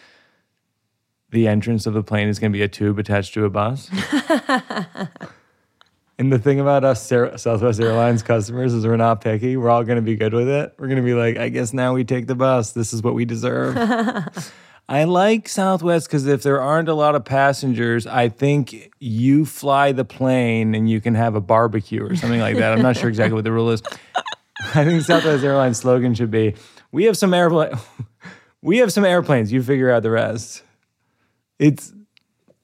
[1.32, 3.90] the entrance of the plane is going to be a tube attached to a bus.
[6.18, 9.58] and the thing about us Southwest Airlines customers is we're not picky.
[9.58, 10.74] We're all going to be good with it.
[10.78, 12.72] We're going to be like, I guess now we take the bus.
[12.72, 13.78] This is what we deserve.
[14.90, 19.92] I like Southwest because if there aren't a lot of passengers, I think you fly
[19.92, 22.74] the plane and you can have a barbecue or something like that.
[22.74, 23.84] I'm not sure exactly what the rule is.
[24.74, 26.56] I think Southwest Airlines slogan should be
[26.92, 27.78] we have some airplane
[28.62, 30.64] we have some airplanes, you figure out the rest.
[31.60, 31.94] It's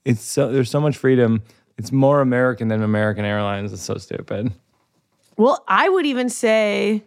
[0.03, 1.43] it's so there's so much freedom.
[1.77, 3.73] It's more American than American Airlines.
[3.73, 4.53] It's so stupid.
[5.37, 7.03] Well, I would even say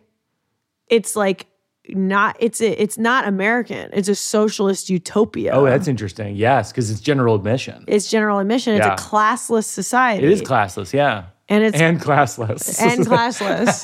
[0.88, 1.46] it's like
[1.88, 3.88] not it's a, it's not American.
[3.94, 5.52] It's a socialist utopia.
[5.52, 6.36] Oh, that's interesting.
[6.36, 7.84] Yes, because it's general admission.
[7.86, 8.74] it's general admission.
[8.74, 8.92] It's Yeah.
[8.94, 10.26] a classless society.
[10.26, 11.26] It is classless, yeah.
[11.48, 12.78] And it's and classless.
[12.78, 13.82] and classless.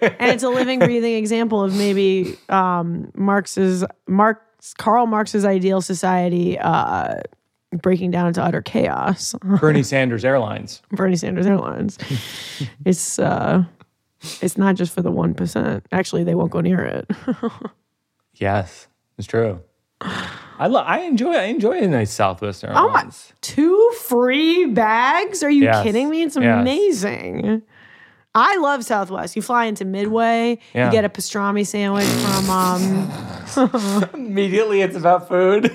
[0.00, 4.40] and it's a living, breathing example of maybe um, Marx's Marx
[4.78, 7.20] Karl Marx's ideal society uh,
[7.72, 9.34] breaking down into utter chaos.
[9.42, 10.82] Bernie Sanders Airlines.
[10.90, 11.98] Bernie Sanders Airlines.
[12.84, 13.64] it's uh,
[14.42, 15.86] it's not just for the one percent.
[15.92, 17.10] Actually, they won't go near it.
[18.34, 18.88] Yes,
[19.18, 19.60] it's true.
[20.00, 22.80] I lo- I enjoy I enjoy a nice Southwest Oh my!
[22.80, 23.34] Airlines.
[23.42, 25.42] Two free bags?
[25.42, 25.82] Are you Yes.
[25.82, 26.22] kidding me?
[26.22, 26.64] It's Yes.
[28.34, 28.58] Amazing.
[28.58, 29.36] I love Southwest.
[29.36, 30.86] You fly into Midway, Yeah.
[30.86, 35.70] you get a pastrami sandwich from um, Immediately, it's about food.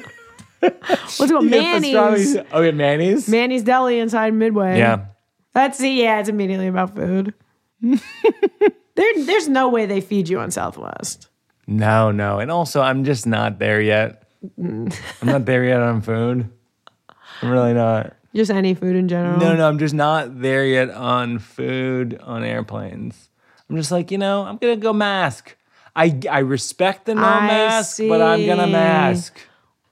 [0.60, 1.44] what's it called?
[1.46, 2.38] You Manny's.
[2.52, 3.28] Oh, yeah, Manny's.
[3.28, 4.78] Manny's Deli inside Midway.
[4.78, 5.06] yeah,
[5.54, 5.90] That's it.
[5.90, 7.34] Yeah, it's immediately about food.
[7.82, 11.28] there, there's no way they feed you on Southwest.
[11.68, 14.24] no, no, and also I'm just not there yet.
[14.58, 14.90] I'm
[15.24, 16.50] not there yet on food.
[17.42, 18.16] I'm really not.
[18.36, 19.40] Just any food in general.
[19.40, 23.30] No, no, I'm just not there yet on food on airplanes.
[23.70, 25.56] I'm just like, you know, I'm gonna go mask.
[25.96, 29.40] I I respect the no I mask, but I'm gonna mask.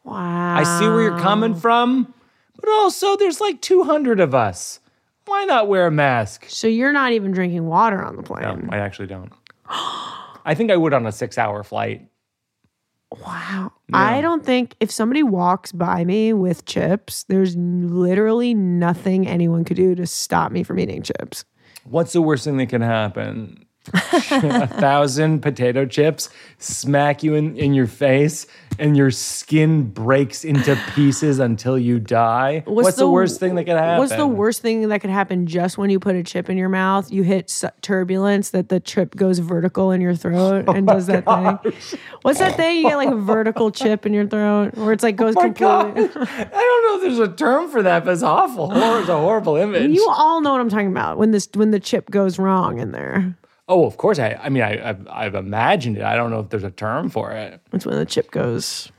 [0.04, 0.58] Wow.
[0.58, 2.14] I see where you're coming from,
[2.60, 4.82] but also there's like 200 of us.
[5.26, 6.46] Why not wear a mask?
[6.50, 8.70] So you're not even drinking water on the No, plane.
[8.72, 9.32] I actually don't.
[9.70, 12.06] I think I would on a six hour flight.
[13.26, 13.72] Wow.
[13.92, 19.78] I don't think if somebody walks by me with chips, there's literally nothing anyone could
[19.78, 21.46] do to stop me from eating chips.
[21.84, 23.66] What's the worst thing that can happen?
[23.94, 28.48] A thousand potato chips smack you in, in your face
[28.80, 32.64] and your skin breaks into pieces until you die.
[32.66, 34.00] What's, the, worst thing that could happen?
[34.00, 36.70] What's the worst thing that could happen just when you put a chip in your
[36.70, 37.12] mouth?
[37.12, 41.08] You hit s- turbulence that the chip goes vertical in your throat Oh and does
[41.08, 41.74] that thing.
[42.22, 42.78] What's that thing?
[42.78, 45.42] You get like a vertical chip in your throat where it's like oh goes Oh
[45.42, 45.72] completely.
[45.72, 48.72] I don't know if there's a term for that, but it's awful.
[48.72, 49.92] It's a horrible image.
[49.92, 52.92] You all know what I'm talking about when this when the chip goes wrong in
[52.92, 53.36] there.
[53.68, 54.20] Oh, of course.
[54.20, 56.04] I, I mean, I, I've, I've imagined it.
[56.04, 57.62] I don't know if there's a term for it.
[57.72, 58.92] It's when the chip goes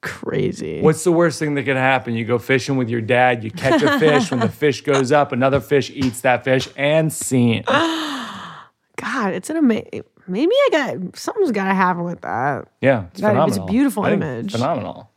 [0.00, 0.80] crazy.
[0.80, 2.14] What's the worst thing that could happen?
[2.14, 4.30] You go fishing with your dad, you catch a fish.
[4.30, 7.64] when the fish goes up, another fish eats that fish and scene.
[7.66, 10.04] God, it's an amazing.
[10.26, 12.68] Maybe I got something's got to happen with that.
[12.82, 14.52] Yeah, it's God, it's a beautiful I image.
[14.52, 15.10] Phenomenal.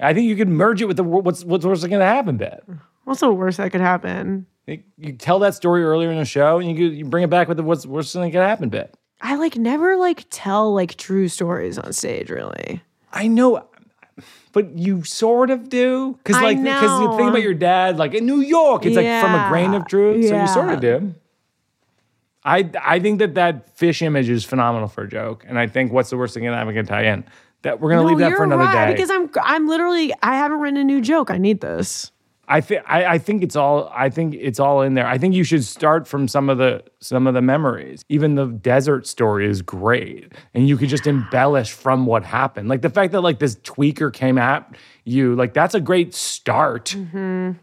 [0.00, 2.06] I think you could merge it with the wor- what's what's worst thing going to
[2.06, 2.64] happen bit.
[3.04, 4.46] What's the worst that could happen?
[4.66, 7.58] You, tell that story earlier in the show, and you you bring it back with
[7.58, 8.96] the what's worst thing that could happen bit.
[9.20, 12.30] I like never like tell like true stories on stage.
[12.30, 13.66] Really, I know,
[14.52, 18.24] but you sort of do because like because you think about your dad, like in
[18.24, 20.26] New York, it's like from a grain of truth.
[20.28, 21.14] So you sort of do.
[22.42, 25.92] I I think that that fish image is phenomenal for a joke, and I think
[25.92, 27.24] what's the worst thing that I'm going to tie in.
[27.62, 28.92] That we're gonna no, leave that for another right day.
[28.92, 31.30] because I'm I'm literally I haven't written a new joke.
[31.30, 32.10] I need this.
[32.46, 35.06] I think I, I think it's all I think it's all in there.
[35.06, 38.04] I think you should start from some of the some of the memories.
[38.08, 42.68] Even the desert story is great, and you could just embellish from what happened.
[42.68, 44.74] Like the fact that like this tweaker came at
[45.04, 46.94] you, like that's a great start,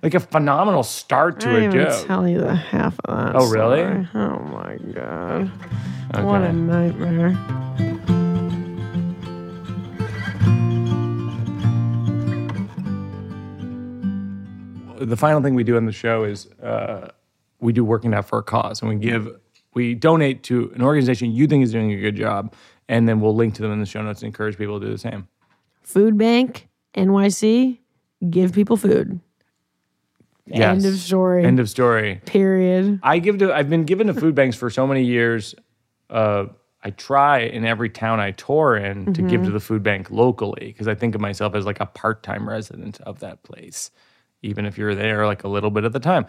[0.03, 1.55] like a phenomenal start to Mm-hmm.
[1.55, 2.07] I a even joke.
[2.07, 3.35] tell you the half of that.
[3.35, 3.79] Oh, really?
[3.81, 4.07] story.
[4.15, 5.51] Oh my god!
[6.23, 7.90] What a nightmare.
[15.05, 17.09] The final thing we do on the show is uh,
[17.59, 19.29] we do working out for a cause, and we give
[19.73, 22.53] we donate to an organization you think is doing a good job,
[22.89, 24.91] and then we'll link to them in the show notes and encourage people to do
[24.91, 25.27] the same.
[25.81, 27.79] Food Bank NYC.
[28.29, 29.19] Give people food.
[30.51, 31.45] End of story.
[31.45, 32.21] End of story.
[32.25, 32.99] Period.
[33.03, 33.53] I give to.
[33.53, 35.55] I've been given to food banks for so many years.
[36.09, 36.47] Uh,
[36.83, 40.67] I try in every town I tour in to give to the food bank locally
[40.67, 43.91] because I think of myself as like a part-time resident of that place,
[44.41, 46.25] even if you're there like a little bit at the time.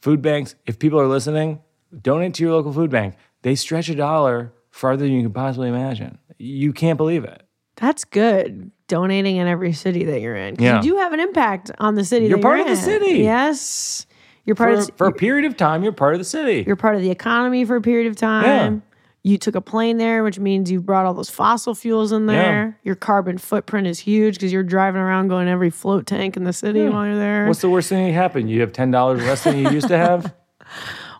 [0.00, 1.60] Food banks, if people are listening,
[2.02, 3.14] donate to your local food bank.
[3.42, 6.18] They stretch a dollar farther than you can possibly imagine.
[6.38, 7.42] You can't believe it.
[7.76, 8.70] That's good.
[8.86, 10.56] Donating in every city that you're in.
[10.58, 10.76] Yeah.
[10.76, 12.26] You do have an impact on the city.
[12.26, 13.18] You're part you're of the city.
[13.20, 14.06] Yes.
[14.44, 16.64] You're part For, of for a period of time, you're part of the city.
[16.66, 18.82] you're part of the economy for a period of time.
[19.26, 22.78] You took a plane there, which means you brought all those fossil fuels in there.
[22.84, 26.52] Your carbon footprint is huge because you're driving around going every float tank in the
[26.52, 27.46] city while you're there.
[27.46, 28.50] What's the worst thing that happened?
[28.50, 30.34] You have ten dollars less than you used to have.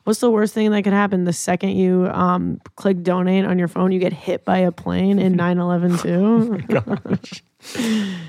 [0.05, 3.69] What's the worst thing that could happen the second you um, click donate on your
[3.69, 3.91] phone?
[3.91, 6.59] You get hit by a plane in 9 11 too.
[6.69, 7.43] gosh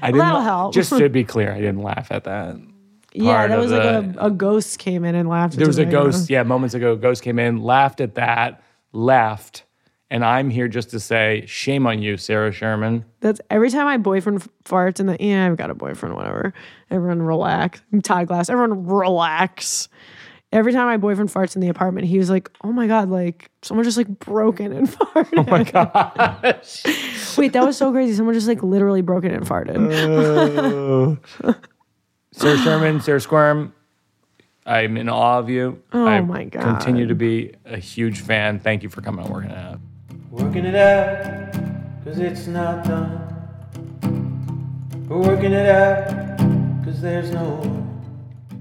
[0.01, 0.17] I didn't.
[0.19, 0.73] That'll help.
[0.73, 2.55] Just to be clear, I didn't laugh at that.
[3.11, 5.57] yeah, that was like a, a ghost came in and laughed.
[5.57, 6.29] There was a the ghost.
[6.29, 8.63] Yeah, moments ago, a ghost came in, laughed at that,
[8.93, 9.64] left,
[10.11, 13.05] and I'm here just to say, shame on you, Sarah Sherman.
[13.21, 16.53] That's every time my boyfriend farts in the yeah, I've got a boyfriend, whatever.
[16.91, 17.81] Everyone relax.
[18.03, 19.89] Todd Glass, everyone relax.
[20.51, 23.49] Every time my boyfriend farts in the apartment, he was like, "Oh my god, like
[23.61, 25.63] someone just like broke in and farted." Oh my
[26.53, 27.37] Gosh.
[27.37, 28.13] Wait, that was so crazy.
[28.13, 29.75] Someone just like literally broke in and farted.
[31.43, 31.53] Uh,
[32.31, 33.73] Sarah Sherman, Sarah Squirm,
[34.65, 35.81] I'm in awe of you.
[35.93, 36.63] Oh I my God.
[36.63, 38.59] Continue to be a huge fan.
[38.59, 39.79] Thank you for coming and working out.
[40.35, 41.53] Working it out,
[42.03, 43.21] cause it's not done.
[45.07, 46.37] We're working it out,
[46.83, 47.87] cause there's no.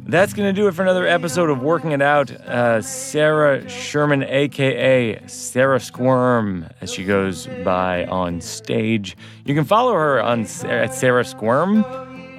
[0.07, 2.31] That's going to do it for another episode of Working It Out.
[2.31, 9.17] Uh, Sarah Sherman, aka Sarah Squirm, as she goes by on stage.
[9.45, 11.85] You can follow her on at Sarah Squirm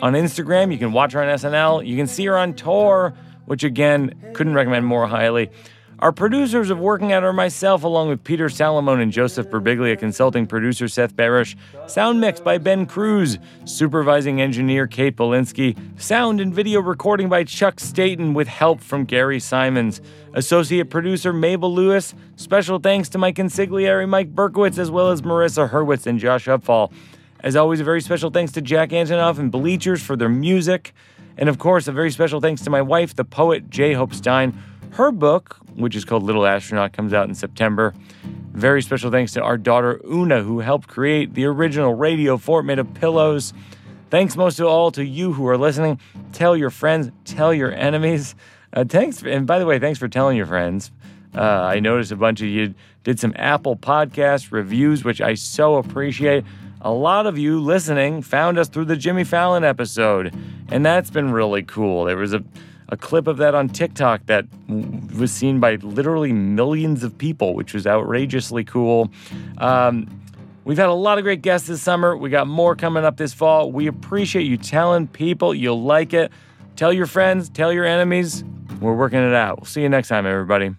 [0.02, 0.72] on Instagram.
[0.72, 1.86] You can watch her on SNL.
[1.86, 3.14] You can see her on tour,
[3.48, 5.50] which again, couldn't recommend more highly.
[6.00, 10.46] Our producers of Working Out are myself, along with Peter Salamone and Joseph Birbiglia, consulting
[10.46, 11.56] producer Seth Barrish,
[11.88, 17.80] sound mix by Ben Cruz, supervising engineer Kate Bolinsky, sound and video recording by Chuck
[17.80, 20.02] Staten with help from Gary Simons,
[20.34, 25.70] associate producer Mabel Lewis, special thanks to my consigliere Mike Berkowitz, as well as Marissa
[25.70, 26.92] Hurwitz and Josh Upfall.
[27.40, 30.94] As always, a very special thanks to Jack Antonoff and Bleachers for their music.
[31.38, 33.94] And of course, a very special thanks to my wife, the poet J.
[33.94, 34.58] Hope Stein.
[34.96, 37.94] Her book, which is called Little Astronaut, comes out in September.
[38.54, 42.80] Very special thanks to our daughter Oona, who helped create the original radio fort made
[42.80, 43.54] of pillows.
[44.10, 46.00] Thanks most of all to you who are listening.
[46.32, 48.36] Tell your friends, tell your enemies.
[48.72, 50.94] Uh, thanks, and by the way, thanks for telling your friends.
[51.36, 52.74] Uh, I noticed a bunch of you
[53.04, 56.46] did some Apple Podcast reviews, which I so appreciate.
[56.80, 60.34] A lot of you listening found us through the Jimmy Fallon episode,
[60.70, 62.06] and that's been really cool.
[62.06, 62.46] There was a
[62.90, 64.46] a clip of that on TikTok that
[65.18, 69.10] was seen by literally millions of people, which was outrageously cool.
[69.58, 70.08] Um,
[70.64, 72.16] we've had a lot of great guests this summer.
[72.16, 73.72] We got more coming up this fall.
[73.72, 76.32] We appreciate you telling people you'll like it.
[76.76, 78.44] Tell your friends, tell your enemies.
[78.82, 79.60] We're working it out.
[79.60, 80.76] We'll see you next time, everybody.